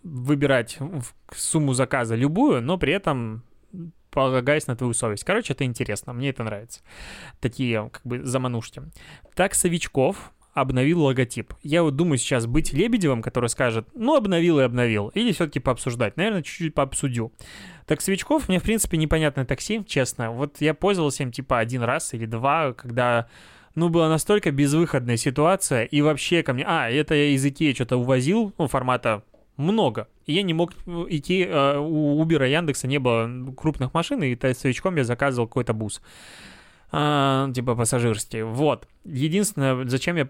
выбирать 0.03 0.79
сумму 1.35 1.73
заказа 1.73 2.15
любую, 2.15 2.63
но 2.63 2.79
при 2.79 2.93
этом 2.93 3.43
полагаясь 4.11 4.67
на 4.67 4.77
твою 4.77 4.95
совесть. 4.95 5.25
Короче, 5.25 5.53
это 5.53 5.65
интересно, 5.65 6.13
мне 6.13 6.31
это 6.31 6.43
нравится. 6.43 6.81
Такие, 7.41 7.91
как 7.91 8.03
бы, 8.05 8.25
заманушки. 8.25 8.83
Таксовичков 9.35 10.33
обновил 10.61 11.03
логотип. 11.03 11.55
Я 11.63 11.83
вот 11.83 11.97
думаю 11.97 12.19
сейчас 12.19 12.47
быть 12.47 12.73
Лебедевым, 12.73 13.23
который 13.23 13.49
скажет, 13.49 13.89
ну, 13.95 14.17
обновил 14.17 14.61
и 14.61 14.63
обновил, 14.63 15.09
или 15.09 15.33
все-таки 15.33 15.61
пообсуждать. 15.61 16.17
Наверное, 16.17 16.43
чуть-чуть 16.43 16.75
пообсудю. 16.75 17.33
Таксовичков 17.87 18.49
мне, 18.49 18.59
в 18.59 18.63
принципе, 18.63 18.97
непонятное 18.97 19.45
такси, 19.45 19.85
честно. 19.87 20.31
Вот 20.31 20.61
я 20.61 20.75
пользовался 20.75 21.23
им 21.23 21.33
типа 21.33 21.59
один 21.59 21.83
раз 21.83 22.15
или 22.15 22.27
два, 22.27 22.73
когда 22.73 23.29
ну, 23.75 23.89
была 23.89 24.09
настолько 24.09 24.51
безвыходная 24.51 25.17
ситуация, 25.17 25.85
и 25.85 26.01
вообще 26.01 26.43
ко 26.43 26.53
мне... 26.53 26.65
А, 26.67 26.91
это 26.91 27.15
я 27.15 27.31
из 27.31 27.45
Икеи 27.47 27.73
что-то 27.73 27.97
увозил, 27.97 28.53
ну, 28.59 28.67
формата 28.67 29.23
много. 29.57 30.09
И 30.27 30.33
я 30.33 30.43
не 30.43 30.55
мог 30.55 30.73
идти, 31.09 31.45
э, 31.45 31.79
у 31.79 32.23
Uber 32.25 32.47
и 32.47 32.51
Яндекса 32.51 32.87
не 32.87 32.99
было 32.99 33.31
крупных 33.57 33.95
машин, 33.95 34.23
и 34.23 34.35
тестовичком 34.35 34.97
я 34.97 35.05
заказывал 35.05 35.47
какой-то 35.47 35.75
бус. 35.75 36.01
А, 36.91 37.51
типа 37.53 37.75
пассажирский. 37.75 38.43
Вот. 38.43 38.89
Единственное, 39.05 39.87
зачем 39.87 40.17
я 40.17 40.29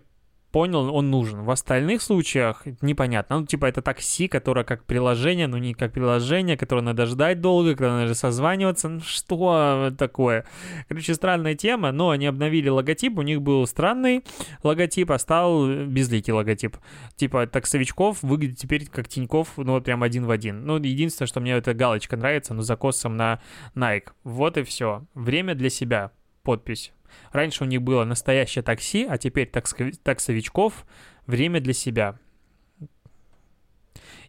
понял, 0.51 0.95
он 0.95 1.11
нужен. 1.11 1.43
В 1.45 1.51
остальных 1.51 2.03
случаях 2.03 2.63
непонятно. 2.81 3.41
Ну, 3.41 3.47
типа, 3.47 3.67
это 3.67 3.83
такси, 3.83 4.29
которое 4.29 4.65
как 4.65 4.85
приложение, 4.85 5.47
но 5.47 5.59
не 5.59 5.75
как 5.75 5.93
приложение, 5.93 6.57
которое 6.57 6.83
надо 6.83 7.07
ждать 7.07 7.41
долго, 7.41 7.71
когда 7.71 7.99
надо 7.99 8.15
созваниваться. 8.15 8.89
Ну, 8.89 9.01
что 9.01 9.93
такое? 9.97 10.45
Короче, 10.89 11.15
странная 11.15 11.55
тема, 11.55 11.93
но 11.93 12.11
они 12.11 12.27
обновили 12.27 12.69
логотип, 12.69 13.19
у 13.19 13.23
них 13.23 13.43
был 13.43 13.67
странный 13.67 14.25
логотип, 14.63 15.11
а 15.11 15.19
стал 15.19 15.69
безликий 15.87 16.33
логотип. 16.33 16.77
Типа, 17.17 17.47
таксовичков 17.47 18.23
выглядит 18.23 18.59
теперь 18.59 18.87
как 18.87 19.09
Тиньков, 19.09 19.53
ну, 19.57 19.73
вот 19.73 19.85
прям 19.85 20.03
один 20.03 20.27
в 20.27 20.31
один. 20.31 20.65
Ну, 20.65 20.79
единственное, 20.79 21.29
что 21.29 21.41
мне 21.41 21.53
эта 21.53 21.75
галочка 21.75 22.17
нравится, 22.17 22.55
но 22.55 22.63
закосом 22.63 23.17
на 23.17 23.41
Nike. 23.75 24.09
Вот 24.25 24.57
и 24.57 24.63
все. 24.63 25.05
Время 25.15 25.55
для 25.55 25.71
себя. 25.71 26.13
Подпись. 26.49 26.93
Раньше 27.31 27.65
у 27.65 27.67
них 27.67 27.83
было 27.83 28.05
настоящее 28.05 28.63
такси, 28.63 29.05
а 29.07 29.19
теперь 29.19 29.51
таксовичков 29.51 30.87
время 31.27 31.61
для 31.61 31.75
себя. 31.75 32.19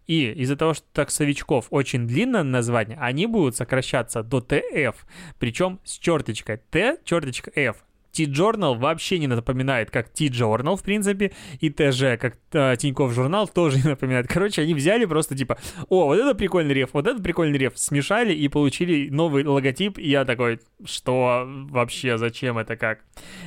И 0.06 0.30
из-за 0.34 0.58
того, 0.58 0.74
что 0.74 0.86
таксовичков 0.92 1.68
очень 1.70 2.08
длинное 2.08 2.44
название, 2.44 2.98
они 3.00 3.26
будут 3.26 3.56
сокращаться 3.56 4.22
до 4.22 4.42
ТФ, 4.42 5.06
причем 5.40 5.80
с 5.86 5.98
черточкой 5.98 6.58
Т, 6.58 6.98
черточка 7.06 7.54
F. 7.56 7.86
T-Journal 8.20 8.78
вообще 8.78 9.20
не 9.20 9.28
напоминает, 9.28 9.92
как 9.92 10.10
T-Journal, 10.10 10.76
в 10.76 10.84
принципе, 10.84 11.32
и 11.60 11.70
ТЖ, 11.70 12.20
как 12.20 12.38
э, 12.52 12.76
Тинькофф 12.78 13.14
журнал, 13.14 13.48
тоже 13.48 13.78
не 13.78 13.90
напоминает. 13.90 14.28
Короче, 14.28 14.62
они 14.62 14.74
взяли 14.74 15.06
просто 15.06 15.36
типа, 15.36 15.58
о, 15.88 16.06
вот 16.06 16.20
это 16.20 16.36
прикольный 16.36 16.74
реф, 16.74 16.90
вот 16.94 17.08
это 17.08 17.22
прикольный 17.22 17.58
реф, 17.58 17.74
смешали 17.76 18.34
и 18.34 18.48
получили 18.50 19.10
новый 19.10 19.46
логотип, 19.46 19.98
и 19.98 20.10
я 20.10 20.26
такой, 20.26 20.60
что 20.84 21.46
вообще, 21.48 22.18
зачем 22.18 22.58
это, 22.58 22.76
как? 22.76 23.00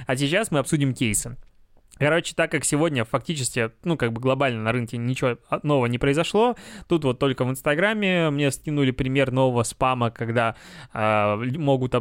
А 0.07 0.17
сейчас 0.17 0.50
мы 0.50 0.59
обсудим 0.59 0.95
кейсы. 0.95 1.37
Короче, 1.99 2.35
так 2.35 2.51
как 2.51 2.65
сегодня 2.65 3.05
фактически, 3.05 3.71
ну, 3.85 3.97
как 3.97 4.13
бы 4.13 4.21
глобально 4.21 4.63
на 4.63 4.73
рынке 4.73 4.97
ничего 4.97 5.39
нового 5.63 5.87
не 5.87 5.99
произошло, 5.99 6.57
тут 6.89 7.05
вот 7.05 7.19
только 7.19 7.45
в 7.45 7.51
Инстаграме 7.51 8.31
мне 8.31 8.51
скинули 8.51 8.91
пример 8.91 9.31
нового 9.31 9.63
спама, 9.63 10.11
когда 10.11 10.57
э, 10.93 11.37
могут 11.59 11.95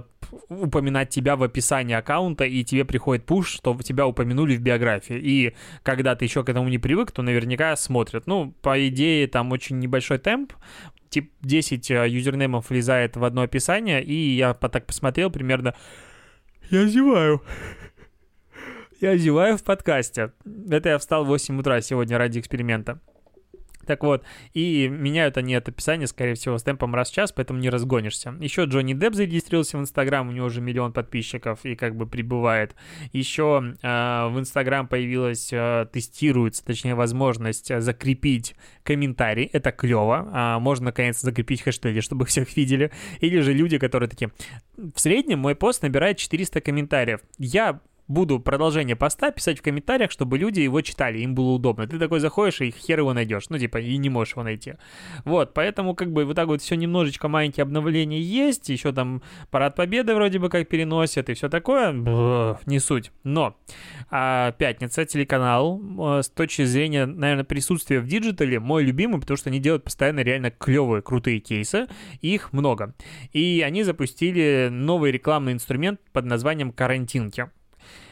упоминать 0.50 1.10
тебя 1.10 1.36
в 1.36 1.44
описании 1.44 1.94
аккаунта, 1.94 2.46
и 2.46 2.64
тебе 2.64 2.86
приходит 2.86 3.26
пуш, 3.26 3.50
что 3.50 3.78
тебя 3.84 4.08
упомянули 4.08 4.56
в 4.56 4.62
биографии. 4.62 5.20
И 5.20 5.56
когда 5.84 6.16
ты 6.16 6.26
еще 6.26 6.44
к 6.44 6.50
этому 6.50 6.70
не 6.70 6.78
привык, 6.78 7.12
то 7.12 7.22
наверняка 7.22 7.76
смотрят. 7.76 8.28
Ну, 8.28 8.54
по 8.62 8.88
идее, 8.88 9.28
там 9.28 9.52
очень 9.52 9.78
небольшой 9.80 10.18
темп, 10.18 10.54
тип 11.10 11.32
10 11.42 11.92
э, 11.92 12.10
юзернеймов 12.10 12.70
влезает 12.70 13.18
в 13.18 13.24
одно 13.24 13.42
описание, 13.42 14.04
и 14.04 14.16
я 14.36 14.54
так 14.54 14.88
посмотрел 14.88 15.30
примерно... 15.30 15.76
Я 16.70 16.88
зеваю. 16.88 17.44
Я 19.02 19.18
зеваю 19.18 19.58
в 19.58 19.64
подкасте. 19.64 20.32
Это 20.70 20.90
я 20.90 21.00
встал 21.00 21.26
в 21.26 21.28
8 21.28 21.60
утра 21.60 21.82
сегодня 21.82 22.20
ради 22.20 22.38
эксперимента. 22.38 23.00
Так 23.88 24.04
вот, 24.04 24.24
и 24.54 24.88
меняют 24.88 25.38
они 25.38 25.54
это 25.54 25.72
описание, 25.72 26.06
скорее 26.06 26.36
всего, 26.36 26.60
с 26.60 26.64
темпом 26.64 26.94
раз 26.94 27.10
в 27.10 27.14
час, 27.16 27.32
поэтому 27.32 27.58
не 27.60 27.72
разгонишься. 27.72 28.36
Еще 28.40 28.66
Джонни 28.66 28.94
Депп 28.94 29.16
зарегистрировался 29.16 29.80
в 29.80 29.82
Инстаграм, 29.82 30.30
у 30.30 30.32
него 30.32 30.46
уже 30.46 30.62
миллион 30.62 30.94
подписчиков 30.94 31.66
и 31.66 31.76
как 31.76 31.96
бы 31.96 32.06
прибывает. 32.06 32.76
Еще 33.12 33.76
э, 33.82 34.28
в 34.28 34.40
Инстаграм 34.40 34.88
появилась, 34.88 35.52
э, 35.52 35.88
тестируется, 35.92 36.64
точнее, 36.64 36.94
возможность 36.94 37.76
закрепить 37.82 38.56
комментарий. 38.84 39.46
Это 39.46 39.72
клево. 39.72 40.30
Э, 40.32 40.60
можно, 40.60 40.86
наконец, 40.86 41.20
закрепить 41.20 41.64
хэштеги, 41.64 42.02
чтобы 42.02 42.28
всех 42.28 42.56
видели. 42.56 42.92
Или 43.20 43.40
же 43.40 43.52
люди, 43.52 43.80
которые 43.80 44.10
такие... 44.10 44.32
В 44.78 45.00
среднем 45.00 45.40
мой 45.40 45.56
пост 45.56 45.82
набирает 45.82 46.18
400 46.18 46.62
комментариев. 46.62 47.22
Я 47.40 47.82
буду 48.12 48.40
продолжение 48.40 48.96
поста 48.96 49.32
писать 49.32 49.60
в 49.60 49.62
комментариях, 49.62 50.12
чтобы 50.12 50.38
люди 50.38 50.60
его 50.60 50.82
читали, 50.82 51.20
им 51.20 51.34
было 51.34 51.52
удобно. 51.52 51.88
Ты 51.88 51.98
такой 51.98 52.20
заходишь 52.20 52.62
и 52.62 52.72
хер 52.72 53.00
его 53.00 53.14
найдешь, 53.14 53.50
ну 53.50 53.58
типа 53.58 53.78
и 53.80 53.98
не 53.98 54.10
можешь 54.10 54.34
его 54.34 54.44
найти. 54.44 54.74
Вот, 55.26 55.54
поэтому 55.54 55.96
как 55.96 56.12
бы 56.12 56.26
вот 56.26 56.36
так 56.36 56.48
вот 56.48 56.62
все 56.62 56.76
немножечко 56.76 57.28
маленькие 57.28 57.64
обновления 57.64 58.22
есть, 58.22 58.70
еще 58.70 58.92
там 58.92 59.22
парад 59.50 59.76
победы 59.76 60.14
вроде 60.14 60.40
бы 60.40 60.50
как 60.50 60.68
переносят 60.68 61.30
и 61.30 61.34
все 61.34 61.50
такое, 61.50 61.94
Бх, 61.94 62.66
не 62.66 62.80
суть. 62.80 63.12
Но 63.24 63.56
а, 64.10 64.52
пятница, 64.52 65.06
телеканал, 65.06 65.82
а, 66.00 66.22
с 66.22 66.30
точки 66.30 66.66
зрения, 66.66 67.06
наверное, 67.06 67.46
присутствия 67.46 68.00
в 68.00 68.08
диджитале, 68.08 68.60
мой 68.60 68.84
любимый, 68.84 69.20
потому 69.20 69.38
что 69.38 69.50
они 69.50 69.60
делают 69.60 69.84
постоянно 69.84 70.20
реально 70.22 70.52
клевые, 70.52 71.02
крутые 71.02 71.40
кейсы, 71.40 71.88
их 72.22 72.54
много. 72.54 72.94
И 73.32 73.64
они 73.66 73.84
запустили 73.84 74.70
новый 74.72 75.12
рекламный 75.12 75.54
инструмент 75.54 76.00
под 76.12 76.26
названием 76.26 76.72
«Карантинки». 76.72 77.50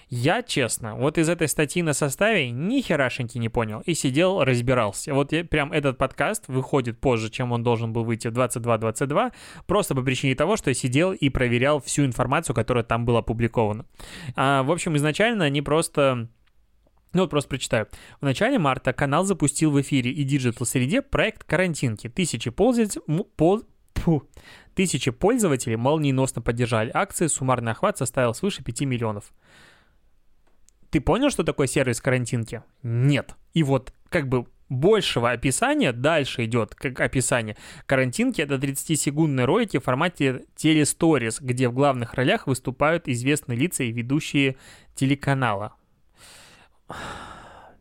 Я, 0.10 0.42
честно, 0.42 0.96
вот 0.96 1.20
из 1.20 1.30
этой 1.30 1.48
статьи 1.48 1.84
на 1.84 1.94
составе 1.94 2.50
ни 2.50 2.82
херашеньки 2.82 3.38
не 3.38 3.48
понял 3.48 3.82
и 3.86 3.94
сидел, 3.94 4.44
разбирался. 4.44 5.14
Вот 5.14 5.32
я, 5.32 5.44
прям 5.44 5.72
этот 5.72 6.00
подкаст 6.00 6.48
выходит 6.48 7.00
позже, 7.00 7.30
чем 7.30 7.52
он 7.52 7.62
должен 7.62 7.94
был 7.94 8.04
выйти 8.04 8.28
в 8.28 8.32
22.22, 8.32 9.32
просто 9.68 9.94
по 9.94 10.02
причине 10.02 10.34
того, 10.34 10.58
что 10.58 10.72
я 10.72 10.74
сидел 10.74 11.14
и 11.14 11.30
проверял 11.30 11.80
всю 11.80 12.06
информацию, 12.06 12.56
которая 12.56 12.84
там 12.84 13.06
была 13.06 13.20
опубликована. 13.20 13.86
А, 14.36 14.64
в 14.64 14.72
общем, 14.72 14.98
изначально 14.98 15.46
они 15.46 15.62
просто 15.62 16.28
ну 17.14 17.22
вот 17.22 17.30
просто 17.30 17.50
прочитаю. 17.50 17.88
В 18.20 18.26
начале 18.26 18.58
марта 18.58 18.94
канал 18.94 19.26
запустил 19.26 19.72
в 19.72 19.82
эфире 19.82 20.12
и 20.12 20.24
диджитал-среде 20.24 21.02
проект 21.02 21.44
«Карантинки». 21.44 22.08
Тысячи 22.08 22.50
пользователей... 22.50 23.04
Пол... 23.36 23.64
Фу. 23.96 24.24
Тысячи 24.76 25.12
пользователей 25.12 25.76
молниеносно 25.76 26.42
поддержали 26.42 26.90
акции, 26.94 27.28
суммарный 27.28 27.74
охват 27.74 27.98
составил 27.98 28.34
свыше 28.34 28.64
5 28.64 28.82
миллионов. 28.82 29.34
Ты 30.90 31.02
понял, 31.02 31.30
что 31.30 31.44
такое 31.44 31.68
сервис 31.68 32.02
карантинки? 32.02 32.64
Нет. 32.84 33.36
И 33.54 33.64
вот 33.64 33.94
как 34.10 34.28
бы 34.28 34.48
большего 34.70 35.32
описания 35.32 35.92
дальше 35.92 36.46
идет 36.46 36.76
как 36.76 37.00
описание. 37.00 37.58
Карантинки— 37.86 38.42
это 38.44 38.56
30-секундные 38.56 39.46
ролики 39.46 39.78
в 39.78 39.84
формате 39.84 40.46
телесторис, 40.56 41.42
где 41.42 41.68
в 41.68 41.74
главных 41.74 42.14
ролях 42.14 42.48
выступают 42.48 43.08
известные 43.08 43.58
лица 43.58 43.84
и 43.84 43.92
ведущие 43.92 44.58
телеканала. 44.96 45.74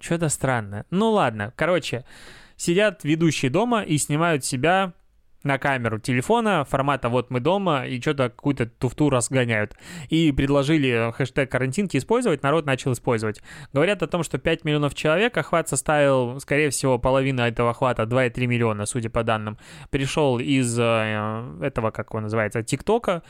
Что-то 0.01 0.29
странное. 0.29 0.87
Ну 0.91 1.11
ладно, 1.11 1.53
короче, 1.57 2.05
сидят 2.57 3.05
ведущие 3.05 3.51
дома 3.51 3.83
и 3.83 3.99
снимают 3.99 4.45
себя 4.45 4.93
на 5.45 5.59
камеру 5.59 5.99
телефона 5.99 6.65
формата 6.65 7.09
«Вот 7.09 7.31
мы 7.31 7.41
дома» 7.41 7.87
и 7.87 8.01
что-то 8.01 8.31
какую-то 8.31 8.67
туфту 8.67 9.11
разгоняют. 9.11 9.77
И 10.09 10.33
предложили 10.33 11.13
хэштег 11.13 11.51
карантинки 11.51 11.97
использовать, 11.97 12.43
народ 12.43 12.67
начал 12.67 12.93
использовать. 12.93 13.41
Говорят 13.73 14.03
о 14.03 14.07
том, 14.07 14.23
что 14.23 14.39
5 14.39 14.65
миллионов 14.65 14.95
человек, 14.95 15.37
охват 15.37 15.69
составил, 15.69 16.41
скорее 16.41 16.71
всего, 16.71 16.99
половина 16.99 17.43
этого 17.43 17.71
охвата, 17.71 18.03
2,3 18.03 18.47
миллиона, 18.47 18.87
судя 18.87 19.11
по 19.11 19.23
данным, 19.23 19.59
пришел 19.91 20.39
из 20.39 20.79
э, 20.79 21.59
этого, 21.63 21.91
как 21.91 22.15
он 22.15 22.25
называется, 22.25 22.63
ТикТока, 22.63 23.23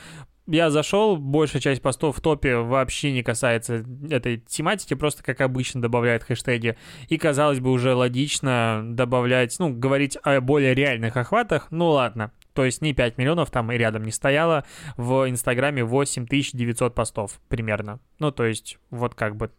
я 0.48 0.70
зашел, 0.70 1.18
большая 1.18 1.60
часть 1.60 1.82
постов 1.82 2.16
в 2.16 2.20
топе 2.22 2.56
вообще 2.56 3.12
не 3.12 3.22
касается 3.22 3.84
этой 4.10 4.38
тематики, 4.38 4.94
просто 4.94 5.22
как 5.22 5.42
обычно 5.42 5.82
добавляют 5.82 6.24
хэштеги. 6.24 6.76
И, 7.08 7.18
казалось 7.18 7.60
бы, 7.60 7.70
уже 7.70 7.94
логично 7.94 8.82
добавлять, 8.82 9.54
ну, 9.58 9.72
говорить 9.72 10.16
о 10.22 10.40
более 10.40 10.74
реальных 10.74 11.16
охватах. 11.18 11.68
Ну, 11.70 11.88
ладно. 11.90 12.32
То 12.54 12.64
есть 12.64 12.80
не 12.80 12.94
5 12.94 13.18
миллионов 13.18 13.50
там 13.50 13.70
и 13.70 13.76
рядом 13.76 14.04
не 14.04 14.10
стояло. 14.10 14.64
В 14.96 15.28
Инстаграме 15.28 15.84
8900 15.84 16.94
постов 16.94 17.40
примерно. 17.48 18.00
Ну, 18.18 18.32
то 18.32 18.44
есть 18.44 18.78
вот 18.90 19.14
как 19.14 19.36
бы 19.36 19.50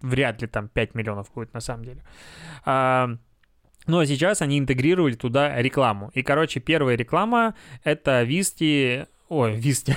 вряд 0.00 0.40
ли 0.40 0.48
там 0.48 0.68
5 0.68 0.94
миллионов 0.94 1.30
будет 1.34 1.52
на 1.52 1.60
самом 1.60 1.84
деле. 1.84 2.02
А, 2.64 3.10
ну 3.86 3.98
а 3.98 4.06
сейчас 4.06 4.40
они 4.40 4.58
интегрировали 4.58 5.14
туда 5.14 5.60
рекламу. 5.60 6.10
И, 6.14 6.22
короче, 6.22 6.58
первая 6.58 6.96
реклама— 6.96 7.54
это 7.84 8.22
Висти 8.22 9.06
Ой, 9.36 9.56
виски. 9.56 9.96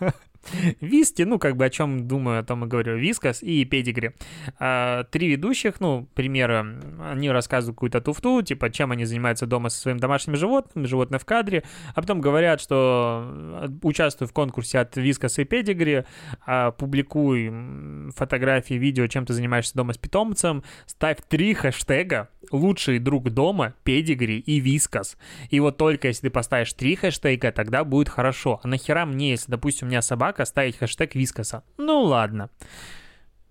Виски, 0.80 1.22
ну, 1.22 1.38
как 1.38 1.56
бы 1.56 1.64
о 1.64 1.70
чем 1.70 2.06
думаю, 2.06 2.40
о 2.40 2.42
том 2.42 2.64
и 2.64 2.68
говорю. 2.68 2.96
Вискас 2.96 3.42
и 3.42 3.64
Педигри. 3.64 4.14
А, 4.58 5.04
три 5.04 5.28
ведущих, 5.28 5.80
ну, 5.80 6.08
примеры, 6.14 6.80
они 7.02 7.30
рассказывают 7.30 7.76
какую-то 7.76 8.00
туфту, 8.00 8.42
типа, 8.42 8.70
чем 8.70 8.92
они 8.92 9.04
занимаются 9.04 9.46
дома 9.46 9.68
со 9.68 9.78
своим 9.78 9.98
домашним 9.98 10.36
животным, 10.36 10.86
животное 10.86 11.18
в 11.18 11.24
кадре, 11.24 11.62
а 11.94 12.00
потом 12.00 12.20
говорят, 12.20 12.60
что 12.60 13.28
э, 13.62 13.68
участвуй 13.82 14.28
в 14.28 14.32
конкурсе 14.32 14.78
от 14.80 14.96
Вискас 14.96 15.38
и 15.38 15.44
Педигри, 15.44 16.04
а, 16.46 16.70
публикуй 16.72 17.52
фотографии, 18.16 18.74
видео, 18.74 19.06
чем 19.06 19.26
ты 19.26 19.34
занимаешься 19.34 19.74
дома 19.74 19.92
с 19.92 19.98
питомцем, 19.98 20.64
ставь 20.86 21.18
три 21.28 21.54
хэштега 21.54 22.28
«Лучший 22.50 22.98
друг 22.98 23.30
дома», 23.30 23.74
«Педигри» 23.84 24.38
и 24.38 24.60
«Вискас». 24.60 25.16
И 25.50 25.60
вот 25.60 25.76
только 25.76 26.08
если 26.08 26.28
ты 26.28 26.30
поставишь 26.30 26.72
три 26.72 26.96
хэштега, 26.96 27.52
тогда 27.52 27.84
будет 27.84 28.08
хорошо. 28.08 28.60
А 28.62 28.68
нахера 28.68 29.04
мне, 29.04 29.30
если, 29.30 29.50
допустим, 29.50 29.86
у 29.86 29.90
меня 29.90 30.02
собака, 30.02 30.29
ставить 30.44 30.76
хэштег 30.76 31.14
Вискаса? 31.14 31.62
Ну 31.76 32.02
ладно. 32.02 32.50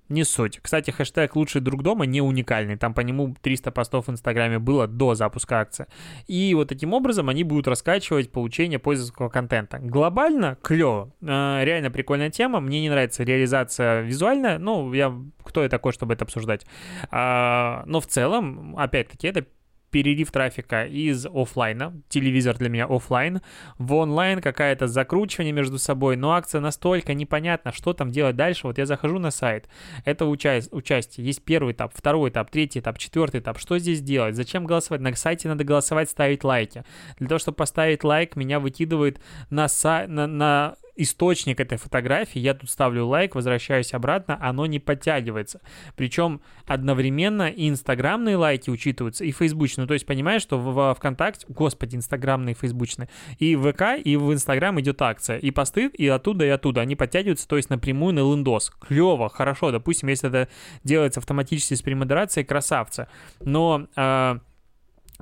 не 0.09 0.23
суть. 0.23 0.59
Кстати, 0.59 0.89
хэштег 0.89 1.35
«Лучший 1.35 1.61
друг 1.61 1.83
дома» 1.83 2.05
не 2.05 2.19
уникальный. 2.21 2.77
Там 2.77 2.93
по 2.93 3.01
нему 3.01 3.35
300 3.41 3.71
постов 3.71 4.07
в 4.07 4.11
Инстаграме 4.11 4.57
было 4.57 4.87
до 4.87 5.13
запуска 5.13 5.59
акции. 5.59 5.85
И 6.27 6.53
вот 6.55 6.67
таким 6.67 6.93
образом 6.93 7.29
они 7.29 7.43
будут 7.43 7.67
раскачивать 7.67 8.31
получение 8.31 8.79
пользовательского 8.79 9.29
контента. 9.29 9.77
Глобально 9.77 10.57
клево. 10.63 11.13
Э, 11.21 11.63
реально 11.63 11.91
прикольная 11.91 12.31
тема. 12.31 12.59
Мне 12.59 12.81
не 12.81 12.89
нравится 12.89 13.23
реализация 13.23 14.01
визуальная. 14.01 14.57
Ну, 14.57 14.93
я 14.93 15.13
кто 15.43 15.63
я 15.63 15.69
такой, 15.69 15.93
чтобы 15.93 16.13
это 16.13 16.25
обсуждать. 16.25 16.65
А, 17.11 17.83
но 17.85 17.99
в 17.99 18.07
целом, 18.07 18.75
опять-таки, 18.77 19.27
это 19.27 19.45
перелив 19.91 20.31
трафика 20.31 20.85
из 20.85 21.25
офлайна, 21.25 21.93
телевизор 22.09 22.57
для 22.57 22.69
меня 22.69 22.85
офлайн, 22.85 23.41
в 23.77 23.93
онлайн 23.93 24.41
какая-то 24.41 24.87
закручивание 24.87 25.53
между 25.53 25.77
собой, 25.77 26.15
но 26.15 26.33
акция 26.33 26.61
настолько 26.61 27.13
непонятна, 27.13 27.71
что 27.71 27.93
там 27.93 28.11
делать 28.11 28.35
дальше. 28.35 28.67
Вот 28.67 28.77
я 28.77 28.85
захожу 28.85 29.19
на 29.19 29.31
сайт, 29.31 29.67
это 30.05 30.25
уча- 30.25 30.61
участие, 30.71 31.25
есть 31.25 31.43
первый 31.43 31.73
этап, 31.73 31.93
второй 31.95 32.29
этап, 32.29 32.49
третий 32.51 32.79
этап, 32.79 32.97
четвертый 32.97 33.39
этап, 33.39 33.59
что 33.59 33.77
здесь 33.79 34.01
делать, 34.01 34.35
зачем 34.35 34.65
голосовать, 34.65 35.01
на 35.01 35.15
сайте 35.15 35.47
надо 35.47 35.63
голосовать, 35.63 36.09
ставить 36.09 36.43
лайки. 36.43 36.83
Для 37.17 37.27
того, 37.27 37.39
чтобы 37.39 37.55
поставить 37.55 38.03
лайк, 38.03 38.35
меня 38.35 38.59
выкидывает 38.59 39.19
на, 39.49 39.65
са- 39.65 40.07
на, 40.07 40.27
на 40.27 40.75
источник 41.01 41.59
этой 41.59 41.77
фотографии, 41.77 42.39
я 42.39 42.53
тут 42.53 42.69
ставлю 42.69 43.07
лайк, 43.07 43.35
возвращаюсь 43.35 43.93
обратно, 43.93 44.37
оно 44.41 44.65
не 44.65 44.79
подтягивается. 44.79 45.61
Причем 45.95 46.41
одновременно 46.65 47.49
и 47.49 47.69
инстаграмные 47.69 48.35
лайки 48.35 48.69
учитываются, 48.69 49.23
и 49.23 49.31
фейсбучные. 49.31 49.83
Ну, 49.83 49.87
то 49.87 49.93
есть 49.93 50.05
понимаешь, 50.05 50.41
что 50.41 50.59
в 50.59 50.93
ВКонтакте, 50.95 51.45
господи, 51.49 51.95
инстаграмные, 51.95 52.53
фейсбучные, 52.53 53.09
и 53.37 53.55
в 53.55 53.71
ВК, 53.71 53.83
и 54.03 54.17
в 54.17 54.33
Инстаграм 54.33 54.79
идет 54.79 55.01
акция, 55.01 55.37
и 55.37 55.51
посты, 55.51 55.87
и 55.87 56.07
оттуда, 56.07 56.45
и 56.45 56.49
оттуда. 56.49 56.81
Они 56.81 56.95
подтягиваются, 56.95 57.47
то 57.47 57.57
есть 57.57 57.69
напрямую 57.69 58.13
на 58.13 58.19
лендос. 58.19 58.71
Клево, 58.79 59.29
хорошо, 59.29 59.71
допустим, 59.71 60.09
если 60.09 60.29
это 60.29 60.49
делается 60.83 61.19
автоматически 61.19 61.73
с 61.75 61.81
премодерацией, 61.81 62.45
красавца. 62.45 63.07
Но... 63.39 63.87
Э, 63.95 64.39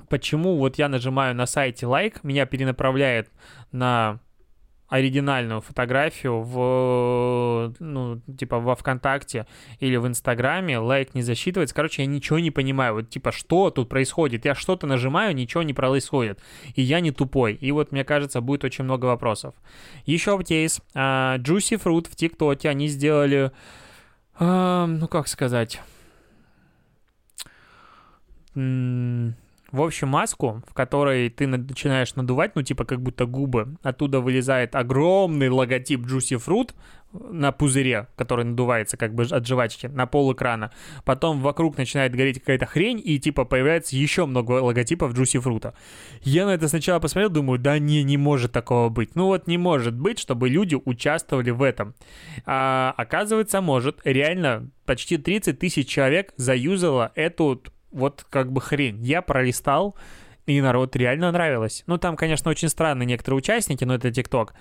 почему 0.08 0.56
вот 0.56 0.78
я 0.78 0.88
нажимаю 0.88 1.34
на 1.34 1.46
сайте 1.46 1.86
лайк, 1.86 2.22
меня 2.22 2.46
перенаправляет 2.46 3.30
на 3.72 4.20
оригинальную 4.88 5.60
фотографию 5.60 6.40
в, 6.42 7.74
ну, 7.78 8.20
типа, 8.38 8.58
во 8.58 8.74
ВКонтакте 8.74 9.46
или 9.80 9.96
в 9.96 10.06
Инстаграме, 10.06 10.78
лайк 10.78 11.14
не 11.14 11.22
засчитывается. 11.22 11.74
Короче, 11.74 12.02
я 12.02 12.06
ничего 12.06 12.38
не 12.38 12.50
понимаю. 12.50 12.94
Вот, 12.94 13.10
типа, 13.10 13.30
что 13.30 13.70
тут 13.70 13.88
происходит? 13.88 14.44
Я 14.44 14.54
что-то 14.54 14.86
нажимаю, 14.86 15.34
ничего 15.34 15.62
не 15.62 15.74
происходит. 15.74 16.40
И 16.74 16.82
я 16.82 17.00
не 17.00 17.10
тупой. 17.10 17.54
И 17.54 17.70
вот, 17.70 17.92
мне 17.92 18.04
кажется, 18.04 18.40
будет 18.40 18.64
очень 18.64 18.84
много 18.84 19.06
вопросов. 19.06 19.54
Еще 20.06 20.38
кейс. 20.42 20.80
Uh, 20.94 21.38
Juicy 21.38 21.80
Fruit 21.82 22.08
в 22.10 22.16
ТикТоке 22.16 22.68
они 22.68 22.88
сделали, 22.88 23.52
uh, 24.38 24.86
ну, 24.86 25.06
как 25.08 25.28
сказать... 25.28 25.80
В 29.70 29.82
общем, 29.82 30.08
маску, 30.08 30.62
в 30.66 30.72
которой 30.72 31.28
ты 31.28 31.46
начинаешь 31.46 32.14
надувать, 32.14 32.52
ну, 32.54 32.62
типа, 32.62 32.86
как 32.86 33.02
будто 33.02 33.26
губы, 33.26 33.76
оттуда 33.82 34.20
вылезает 34.20 34.74
огромный 34.74 35.50
логотип 35.50 36.00
Juicy 36.06 36.42
Fruit 36.42 36.72
на 37.12 37.52
пузыре, 37.52 38.08
который 38.16 38.44
надувается 38.44 38.96
как 38.96 39.14
бы 39.14 39.24
от 39.24 39.46
жвачки 39.46 39.86
на 39.86 40.06
пол 40.06 40.32
экрана. 40.32 40.72
Потом 41.04 41.40
вокруг 41.40 41.76
начинает 41.76 42.14
гореть 42.14 42.40
какая-то 42.40 42.66
хрень, 42.66 43.00
и 43.02 43.18
типа 43.18 43.44
появляется 43.44 43.96
еще 43.96 44.26
много 44.26 44.52
логотипов 44.52 45.12
Juicy 45.12 45.42
Fruit. 45.42 45.74
Я 46.22 46.46
на 46.46 46.50
это 46.50 46.68
сначала 46.68 47.00
посмотрел, 47.00 47.30
думаю, 47.30 47.58
да 47.58 47.78
не, 47.78 48.02
не 48.02 48.16
может 48.16 48.52
такого 48.52 48.88
быть. 48.88 49.14
Ну 49.14 49.26
вот 49.26 49.46
не 49.46 49.58
может 49.58 49.94
быть, 49.94 50.18
чтобы 50.18 50.48
люди 50.48 50.76
участвовали 50.82 51.50
в 51.50 51.62
этом. 51.62 51.94
А, 52.44 52.94
оказывается, 52.96 53.60
может. 53.60 54.00
Реально, 54.04 54.70
почти 54.84 55.16
30 55.16 55.58
тысяч 55.58 55.88
человек 55.88 56.32
заюзало 56.36 57.12
эту 57.14 57.62
вот 57.90 58.26
как 58.30 58.52
бы 58.52 58.60
хрень. 58.60 59.02
Я 59.02 59.22
пролистал, 59.22 59.96
и 60.46 60.60
народ 60.60 60.96
реально 60.96 61.30
нравилось. 61.30 61.84
Ну, 61.86 61.98
там, 61.98 62.16
конечно, 62.16 62.50
очень 62.50 62.68
странные 62.68 63.06
некоторые 63.06 63.38
участники, 63.38 63.84
но 63.84 63.94
это 63.94 64.10
ТикТок. 64.10 64.54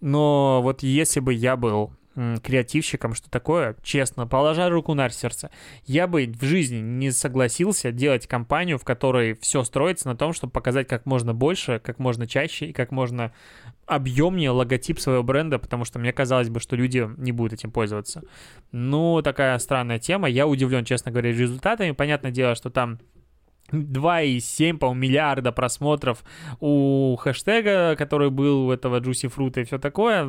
Но 0.00 0.60
вот 0.62 0.82
если 0.82 1.20
бы 1.20 1.32
я 1.32 1.56
был 1.56 1.92
креативщиком, 2.42 3.14
что 3.14 3.30
такое, 3.30 3.76
честно, 3.82 4.26
положа 4.26 4.68
руку 4.68 4.94
на 4.94 5.08
сердце, 5.08 5.50
я 5.84 6.06
бы 6.06 6.26
в 6.26 6.44
жизни 6.44 6.78
не 6.78 7.10
согласился 7.10 7.92
делать 7.92 8.26
компанию, 8.26 8.78
в 8.78 8.84
которой 8.84 9.34
все 9.34 9.64
строится 9.64 10.08
на 10.08 10.16
том, 10.16 10.32
чтобы 10.32 10.52
показать 10.52 10.88
как 10.88 11.06
можно 11.06 11.34
больше, 11.34 11.80
как 11.82 11.98
можно 11.98 12.26
чаще 12.26 12.66
и 12.66 12.72
как 12.72 12.90
можно 12.90 13.32
объемнее 13.86 14.50
логотип 14.50 15.00
своего 15.00 15.22
бренда, 15.22 15.58
потому 15.58 15.84
что 15.84 15.98
мне 15.98 16.12
казалось 16.12 16.50
бы, 16.50 16.60
что 16.60 16.76
люди 16.76 17.08
не 17.16 17.32
будут 17.32 17.54
этим 17.54 17.70
пользоваться. 17.70 18.22
Ну, 18.70 19.22
такая 19.22 19.58
странная 19.58 19.98
тема. 19.98 20.28
Я 20.28 20.46
удивлен, 20.46 20.84
честно 20.84 21.10
говоря, 21.10 21.30
результатами. 21.30 21.92
Понятное 21.92 22.30
дело, 22.30 22.54
что 22.54 22.68
там 22.70 22.98
2,7, 23.72 24.78
по 24.78 24.92
миллиарда 24.92 25.52
просмотров 25.52 26.24
у 26.60 27.16
хэштега, 27.16 27.96
который 27.96 28.30
был 28.30 28.68
у 28.68 28.72
этого 28.72 29.00
Juicy 29.00 29.32
Fruit 29.34 29.60
и 29.60 29.64
все 29.64 29.78
такое 29.78 30.26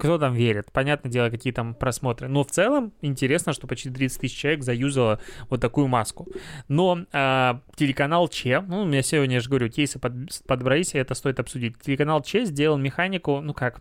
кто 0.00 0.18
там 0.18 0.34
верит. 0.34 0.72
Понятное 0.72 1.12
дело, 1.12 1.30
какие 1.30 1.52
там 1.52 1.74
просмотры. 1.74 2.26
Но 2.28 2.42
в 2.42 2.50
целом 2.50 2.92
интересно, 3.02 3.52
что 3.52 3.66
почти 3.66 3.90
30 3.90 4.20
тысяч 4.20 4.36
человек 4.36 4.62
заюзало 4.62 5.20
вот 5.48 5.60
такую 5.60 5.88
маску. 5.88 6.26
Но 6.68 7.00
э, 7.12 7.54
телеканал 7.76 8.28
Че, 8.28 8.62
ну, 8.62 8.82
у 8.82 8.84
меня 8.86 9.02
сегодня, 9.02 9.34
я 9.34 9.40
же 9.40 9.48
говорю, 9.48 9.68
кейсы 9.68 9.98
под, 9.98 10.12
подбрались, 10.46 10.94
и 10.94 10.98
это 10.98 11.14
стоит 11.14 11.38
обсудить. 11.38 11.78
Телеканал 11.80 12.22
Че 12.22 12.46
сделал 12.46 12.78
механику, 12.78 13.40
ну 13.40 13.52
как, 13.52 13.80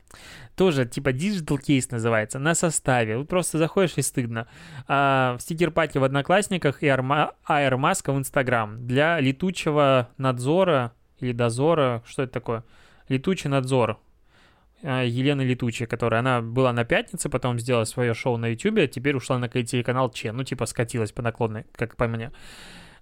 тоже 0.56 0.86
типа 0.86 1.10
digital 1.10 1.58
кейс 1.58 1.90
называется, 1.90 2.38
на 2.38 2.54
составе. 2.54 3.18
Вот 3.18 3.30
просто 3.30 3.58
заходишь 3.58 3.94
и 3.96 4.02
стыдно. 4.02 4.48
А, 4.88 5.38
стикер-паки 5.40 5.98
в 5.98 6.04
Одноклассниках 6.04 6.84
и 6.84 6.88
Air 6.88 7.78
Маска 7.78 8.12
в 8.12 8.18
Инстаграм 8.18 8.86
для 8.86 9.20
летучего 9.20 10.10
надзора 10.18 10.94
или 11.20 11.32
дозора, 11.32 12.04
что 12.06 12.24
это 12.24 12.34
такое? 12.34 12.64
Летучий 13.08 13.50
надзор, 13.50 14.00
Елена 14.82 15.42
Летучая, 15.42 15.88
которая, 15.88 16.22
она 16.22 16.42
была 16.42 16.74
на 16.74 16.86
пятнице, 16.86 17.30
потом 17.30 17.60
сделала 17.60 17.84
свое 17.84 18.14
шоу 18.14 18.38
на 18.38 18.48
Ютубе, 18.48 18.88
теперь 18.88 19.16
ушла 19.16 19.38
на 19.38 19.50
телеканал 19.50 20.10
Че, 20.10 20.32
ну, 20.32 20.44
типа, 20.44 20.66
скатилась 20.66 21.12
по 21.12 21.22
наклонной, 21.22 21.66
как 21.76 21.96
по 21.96 22.08
мне. 22.08 22.32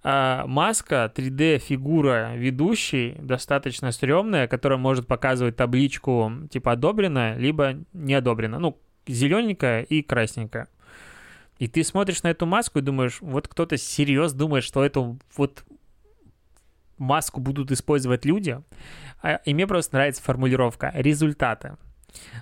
А, 0.03 0.45
маска 0.47 1.11
3D-фигура 1.13 2.35
ведущей 2.35 3.15
достаточно 3.19 3.91
стрёмная, 3.91 4.47
которая 4.47 4.79
может 4.79 5.07
показывать 5.07 5.55
табличку, 5.55 6.31
типа, 6.49 6.73
одобрено, 6.73 7.37
либо 7.37 7.75
не 7.93 8.13
одобрено. 8.13 8.59
Ну, 8.59 8.79
зелененькая 9.07 9.83
и 9.83 10.01
красненькая. 10.01 10.67
И 11.59 11.67
ты 11.67 11.83
смотришь 11.83 12.23
на 12.23 12.27
эту 12.27 12.45
маску 12.45 12.79
и 12.79 12.83
думаешь, 12.83 13.17
вот 13.19 13.47
кто-то 13.47 13.77
серьезно 13.77 14.39
думает, 14.39 14.63
что 14.63 14.83
эту 14.83 15.19
вот 15.35 15.63
маску 16.97 17.39
будут 17.39 17.71
использовать 17.71 18.25
люди, 18.25 18.61
а, 19.21 19.35
и 19.45 19.53
мне 19.53 19.67
просто 19.67 19.95
нравится 19.95 20.21
формулировка 20.21 20.91
результаты. 20.95 21.77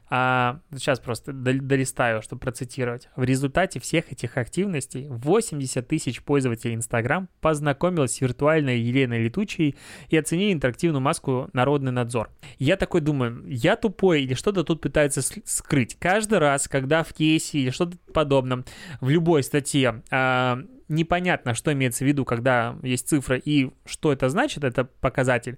А, 0.10 0.60
сейчас 0.74 1.00
просто 1.00 1.34
долистаю, 1.34 2.22
чтобы 2.22 2.42
процитировать. 2.42 3.10
В 3.16 3.24
результате 3.24 3.80
всех 3.80 4.12
этих 4.12 4.38
активностей 4.38 5.08
80 5.10 5.88
тысяч 5.88 6.22
пользователей 6.22 6.76
Instagram 6.76 7.30
познакомилась 7.42 8.16
с 8.16 8.22
виртуальной 8.22 8.80
Еленой 8.80 9.24
Летучей 9.24 9.76
и 10.10 10.18
оценили 10.18 10.54
интерактивную 10.54 11.02
маску 11.02 11.50
«Народный 11.54 11.92
надзор». 11.92 12.30
Я 12.60 12.78
такой 12.78 13.02
думаю, 13.02 13.44
я 13.48 13.76
тупой 13.76 14.24
или 14.24 14.34
что-то 14.34 14.64
тут 14.64 14.82
пытается 14.82 15.22
скрыть. 15.22 15.98
Каждый 16.00 16.40
раз, 16.40 16.68
когда 16.68 17.04
в 17.04 17.14
кейсе 17.14 17.60
или 17.60 17.70
что-то 17.72 17.98
подобном 18.14 18.66
в 19.02 19.10
любой 19.10 19.44
статье 19.44 20.04
а, 20.12 20.60
непонятно, 20.88 21.54
что 21.54 21.74
имеется 21.74 22.04
в 22.04 22.08
виду, 22.08 22.26
когда 22.26 22.78
есть 22.84 23.08
цифра 23.08 23.38
и 23.38 23.72
что 23.86 24.12
это 24.14 24.30
значит, 24.30 24.64
это 24.64 24.86
показатель, 24.86 25.58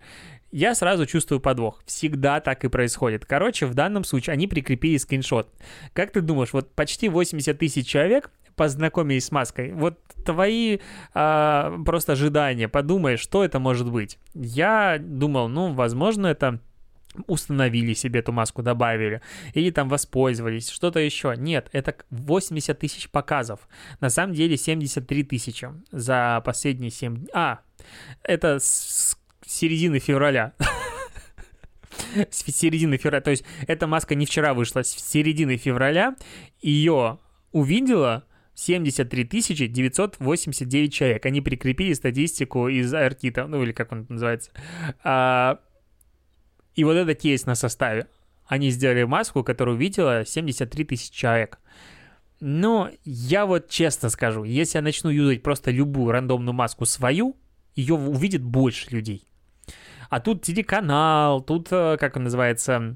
я 0.51 0.75
сразу 0.75 1.05
чувствую 1.05 1.39
подвох. 1.39 1.81
Всегда 1.85 2.39
так 2.39 2.63
и 2.63 2.69
происходит. 2.69 3.25
Короче, 3.25 3.65
в 3.65 3.73
данном 3.73 4.03
случае 4.03 4.33
они 4.33 4.47
прикрепили 4.47 4.97
скриншот. 4.97 5.53
Как 5.93 6.11
ты 6.11 6.21
думаешь, 6.21 6.53
вот 6.53 6.73
почти 6.73 7.09
80 7.09 7.57
тысяч 7.57 7.87
человек 7.87 8.31
познакомились 8.55 9.25
с 9.25 9.31
маской. 9.31 9.71
Вот 9.73 9.99
твои 10.25 10.79
а, 11.13 11.77
просто 11.85 12.13
ожидания, 12.13 12.67
подумай, 12.67 13.17
что 13.17 13.43
это 13.43 13.59
может 13.59 13.91
быть. 13.91 14.17
Я 14.33 14.97
думал, 14.99 15.47
ну, 15.47 15.73
возможно, 15.73 16.27
это 16.27 16.59
установили 17.27 17.93
себе 17.93 18.19
эту 18.19 18.31
маску, 18.31 18.61
добавили, 18.61 19.21
или 19.53 19.71
там 19.71 19.89
воспользовались, 19.89 20.69
что-то 20.69 20.99
еще. 20.99 21.33
Нет, 21.37 21.69
это 21.71 21.95
80 22.09 22.77
тысяч 22.77 23.09
показов. 23.09 23.67
На 23.99 24.09
самом 24.09 24.33
деле 24.33 24.57
73 24.57 25.23
тысячи 25.23 25.69
за 25.91 26.41
последние 26.45 26.91
7... 26.91 27.27
А, 27.33 27.59
это 28.23 28.59
с 28.59 29.17
середины 29.45 29.99
февраля. 29.99 30.53
с 32.29 32.43
середины 32.45 32.97
февраля. 32.97 33.21
То 33.21 33.31
есть 33.31 33.43
эта 33.67 33.87
маска 33.87 34.15
не 34.15 34.25
вчера 34.25 34.53
вышла, 34.53 34.83
с 34.83 34.89
середины 34.89 35.57
февраля 35.57 36.15
ее 36.61 37.19
увидела 37.51 38.25
73 38.57 39.67
989 39.67 40.93
человек. 40.93 41.25
Они 41.25 41.41
прикрепили 41.41 41.93
статистику 41.93 42.67
из 42.67 42.93
Артита, 42.93 43.45
ну 43.47 43.61
или 43.61 43.71
как 43.71 43.91
он 43.91 44.05
называется. 44.09 44.51
А, 45.03 45.59
и 46.77 46.83
вот 46.83 46.93
это 46.93 47.13
кейс 47.15 47.45
на 47.45 47.55
составе. 47.55 48.07
Они 48.45 48.69
сделали 48.69 49.03
маску, 49.03 49.43
которую 49.43 49.75
увидела 49.75 50.23
73 50.25 50.85
тысячи 50.85 51.13
человек. 51.13 51.59
Но 52.39 52.91
я 53.03 53.45
вот 53.45 53.67
честно 53.67 54.09
скажу, 54.09 54.43
если 54.43 54.77
я 54.77 54.83
начну 54.83 55.09
юзать 55.09 55.41
просто 55.41 55.71
любую 55.71 56.11
рандомную 56.11 56.53
маску 56.53 56.85
свою, 56.85 57.35
ее 57.75 57.95
увидит 57.95 58.43
больше 58.43 58.91
людей. 58.91 59.27
А 60.09 60.19
тут 60.19 60.43
телеканал, 60.43 61.41
тут, 61.41 61.67
э, 61.71 61.97
как 61.99 62.15
он 62.15 62.25
называется, 62.25 62.95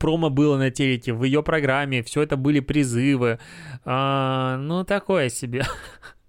промо 0.00 0.30
было 0.30 0.56
на 0.56 0.70
телеке, 0.70 1.12
в 1.12 1.22
ее 1.22 1.42
программе, 1.42 2.02
все 2.02 2.22
это 2.22 2.36
были 2.36 2.60
призывы. 2.60 3.38
А, 3.84 4.56
ну, 4.56 4.84
такое 4.84 5.28
себе. 5.28 5.64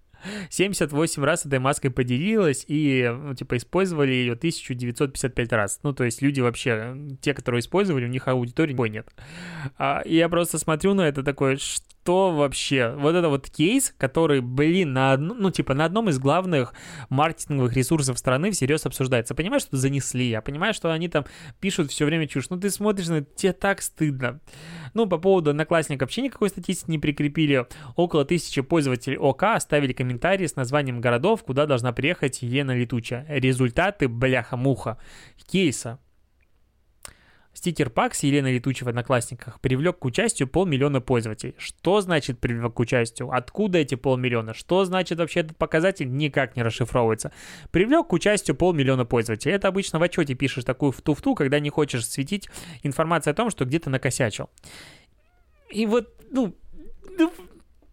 78 0.50 1.22
раз 1.24 1.46
этой 1.46 1.58
маской 1.58 1.90
поделилась 1.90 2.64
и, 2.68 3.10
ну, 3.12 3.34
типа, 3.34 3.56
использовали 3.56 4.12
ее 4.12 4.32
1955 4.32 5.52
раз. 5.52 5.80
Ну, 5.82 5.92
то 5.92 6.04
есть 6.04 6.22
люди 6.22 6.40
вообще, 6.40 6.96
те, 7.20 7.34
которые 7.34 7.60
использовали, 7.60 8.04
у 8.04 8.08
них 8.08 8.28
аудитории 8.28 8.74
нет. 8.88 9.08
А, 9.78 10.02
и 10.04 10.16
я 10.16 10.28
просто 10.28 10.58
смотрю 10.58 10.94
на 10.94 11.02
это 11.02 11.22
такое, 11.22 11.56
что 11.56 12.32
вообще? 12.32 12.94
Вот 12.96 13.14
это 13.14 13.28
вот 13.28 13.48
кейс, 13.48 13.94
который, 13.96 14.40
блин, 14.40 14.92
на 14.92 15.12
одну, 15.12 15.34
ну, 15.34 15.50
типа, 15.50 15.74
на 15.74 15.84
одном 15.84 16.08
из 16.08 16.18
главных 16.18 16.74
маркетинговых 17.08 17.74
ресурсов 17.74 18.18
страны 18.18 18.50
всерьез 18.50 18.84
обсуждается. 18.86 19.34
Понимаешь, 19.34 19.62
что 19.62 19.76
занесли, 19.76 20.28
я 20.28 20.42
понимаю, 20.42 20.74
что 20.74 20.92
они 20.92 21.08
там 21.08 21.24
пишут 21.60 21.90
все 21.90 22.04
время 22.04 22.26
чушь. 22.26 22.50
Ну, 22.50 22.58
ты 22.58 22.70
смотришь 22.70 23.08
на 23.08 23.22
тебе 23.22 23.52
так 23.52 23.80
стыдно. 23.82 24.40
Ну, 24.94 25.06
по 25.06 25.18
поводу 25.18 25.50
одноклассников 25.50 26.06
вообще 26.06 26.22
никакой 26.22 26.48
статистики 26.48 26.90
не 26.90 26.98
прикрепили. 26.98 27.66
Около 27.96 28.24
тысячи 28.24 28.62
пользователей 28.62 29.18
ОК 29.18 29.42
оставили 29.42 29.92
комментарии 29.92 30.46
с 30.46 30.56
названием 30.56 31.00
городов, 31.00 31.44
куда 31.44 31.66
должна 31.66 31.92
приехать 31.92 32.42
Елена 32.42 32.76
Летучая. 32.76 33.26
Результаты, 33.28 34.08
бляха-муха, 34.08 34.98
кейса. 35.46 35.98
Стикер 37.54 37.88
пак 37.88 38.14
с 38.16 38.24
Еленой 38.24 38.54
Летучей 38.54 38.84
в 38.84 38.88
Одноклассниках 38.88 39.60
привлек 39.60 40.00
к 40.00 40.04
участию 40.04 40.48
полмиллиона 40.48 41.00
пользователей. 41.00 41.54
Что 41.56 42.00
значит 42.00 42.40
привлек 42.40 42.74
к 42.74 42.80
участию? 42.80 43.30
Откуда 43.30 43.78
эти 43.78 43.94
полмиллиона? 43.94 44.54
Что 44.54 44.84
значит 44.84 45.18
вообще 45.18 45.40
этот 45.40 45.56
показатель? 45.56 46.10
Никак 46.10 46.56
не 46.56 46.62
расшифровывается. 46.62 47.32
Привлек 47.70 48.08
к 48.08 48.12
участию 48.12 48.56
полмиллиона 48.56 49.04
пользователей. 49.04 49.54
Это 49.54 49.68
обычно 49.68 50.00
в 50.00 50.02
отчете 50.02 50.34
пишешь 50.34 50.64
такую 50.64 50.90
в 50.90 51.00
туфту, 51.00 51.36
когда 51.36 51.60
не 51.60 51.70
хочешь 51.70 52.06
светить 52.06 52.48
информацию 52.82 53.30
о 53.30 53.34
том, 53.34 53.50
что 53.50 53.64
где-то 53.64 53.88
накосячил. 53.88 54.50
И 55.70 55.86
вот, 55.86 56.12
ну, 56.30 56.56
ну 57.16 57.32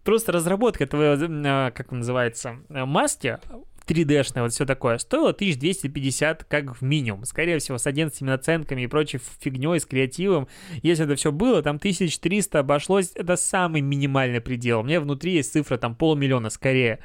просто 0.04 0.32
разработка 0.32 0.86
этого, 0.86 1.18
а, 1.20 1.72
как 1.72 1.92
называется, 1.92 2.58
маски 2.68 3.38
3D-шное, 3.86 4.44
вот 4.44 4.54
все 4.54 4.66
такое, 4.66 4.98
стоило 4.98 5.30
1250 5.30 6.44
как 6.46 6.76
в 6.76 6.82
минимум. 6.82 7.26
Скорее 7.26 7.60
всего, 7.60 7.78
с 7.78 7.88
11 7.88 8.22
наценками 8.22 8.82
и 8.82 8.88
прочей 8.88 9.20
фигней, 9.40 9.80
с 9.80 9.86
криативом. 9.86 10.48
Если 10.84 11.06
это 11.06 11.16
все 11.16 11.32
было, 11.32 11.62
там 11.62 11.78
1300 11.78 12.60
обошлось, 12.60 13.12
это 13.16 13.36
самый 13.36 13.82
минимальный 13.82 14.42
предел. 14.42 14.82
У 14.82 14.84
меня 14.84 15.02
внутри 15.02 15.34
есть 15.34 15.52
цифра 15.52 15.78
там 15.78 15.96
полмиллиона 15.96 16.50
скорее. 16.50 17.00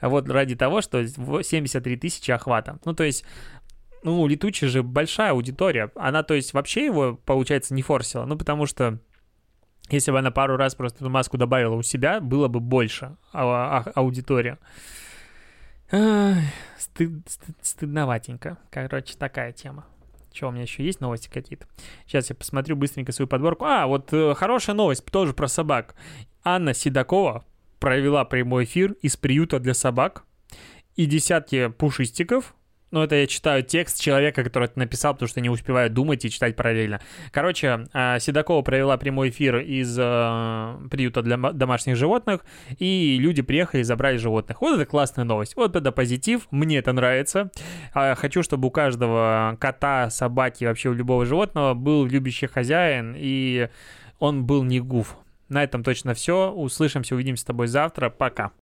Вот 0.00 0.28
ради 0.28 0.56
того, 0.56 0.80
что 0.80 1.06
73 1.06 1.96
тысячи 1.96 2.30
охвата. 2.30 2.78
Ну, 2.84 2.94
то 2.94 3.04
есть 3.04 3.24
ну, 4.02 4.26
летучий 4.26 4.68
же 4.68 4.82
большая 4.82 5.32
аудитория. 5.32 5.90
Она, 5.94 6.22
то 6.22 6.34
есть, 6.34 6.54
вообще 6.54 6.86
его, 6.86 7.16
получается, 7.16 7.74
не 7.74 7.82
форсила. 7.82 8.24
Ну, 8.24 8.36
потому 8.38 8.66
что 8.66 8.98
если 9.90 10.10
бы 10.10 10.18
она 10.18 10.30
пару 10.30 10.56
раз 10.56 10.74
просто 10.74 10.98
эту 11.04 11.10
маску 11.10 11.36
добавила 11.36 11.74
у 11.74 11.82
себя, 11.82 12.20
было 12.20 12.48
бы 12.48 12.60
больше 12.60 13.16
а- 13.32 13.84
а- 13.84 13.90
аудитория. 13.94 14.58
Стыд, 15.90 17.28
стыд, 17.28 17.56
стыдноватенько. 17.62 18.58
Короче, 18.70 19.16
такая 19.18 19.52
тема. 19.52 19.86
Что, 20.32 20.48
у 20.48 20.50
меня 20.52 20.62
еще 20.62 20.84
есть 20.84 21.00
новости 21.00 21.28
какие-то? 21.28 21.66
Сейчас 22.06 22.30
я 22.30 22.36
посмотрю 22.36 22.76
быстренько 22.76 23.10
свою 23.12 23.26
подборку. 23.26 23.64
А, 23.64 23.86
вот 23.86 24.12
э, 24.12 24.34
хорошая 24.34 24.76
новость 24.76 25.04
тоже 25.06 25.34
про 25.34 25.48
собак. 25.48 25.96
Анна 26.44 26.72
Седокова 26.72 27.44
провела 27.80 28.24
прямой 28.24 28.64
эфир 28.64 28.92
из 29.02 29.16
приюта 29.16 29.58
для 29.58 29.74
собак. 29.74 30.24
И 30.94 31.06
десятки 31.06 31.68
пушистиков 31.68 32.54
ну, 32.90 33.02
это 33.02 33.14
я 33.14 33.26
читаю 33.26 33.62
текст 33.62 34.00
человека, 34.00 34.42
который 34.42 34.64
это 34.64 34.78
написал, 34.78 35.14
потому 35.14 35.28
что 35.28 35.40
не 35.40 35.48
успеваю 35.48 35.90
думать 35.90 36.24
и 36.24 36.30
читать 36.30 36.56
параллельно. 36.56 37.00
Короче, 37.30 37.86
а, 37.92 38.18
Седокова 38.18 38.62
провела 38.62 38.96
прямой 38.96 39.30
эфир 39.30 39.58
из 39.58 39.96
э, 39.98 40.78
приюта 40.90 41.22
для 41.22 41.36
домашних 41.36 41.96
животных, 41.96 42.44
и 42.78 43.16
люди 43.20 43.42
приехали 43.42 43.82
и 43.82 43.84
забрали 43.84 44.16
животных. 44.16 44.60
Вот 44.60 44.74
это 44.74 44.86
классная 44.86 45.24
новость. 45.24 45.54
Вот 45.56 45.76
это 45.76 45.92
позитив, 45.92 46.48
мне 46.50 46.78
это 46.78 46.92
нравится. 46.92 47.50
А, 47.94 48.14
хочу, 48.16 48.42
чтобы 48.42 48.68
у 48.68 48.70
каждого 48.70 49.56
кота, 49.60 50.10
собаки, 50.10 50.64
вообще 50.64 50.88
у 50.88 50.92
любого 50.92 51.26
животного 51.26 51.74
был 51.74 52.06
любящий 52.06 52.46
хозяин, 52.46 53.14
и 53.16 53.68
он 54.18 54.44
был 54.44 54.64
не 54.64 54.80
гуф. 54.80 55.16
На 55.48 55.64
этом 55.64 55.82
точно 55.82 56.14
все. 56.14 56.50
Услышимся, 56.50 57.14
увидимся 57.14 57.42
с 57.42 57.46
тобой 57.46 57.66
завтра. 57.66 58.08
Пока. 58.08 58.52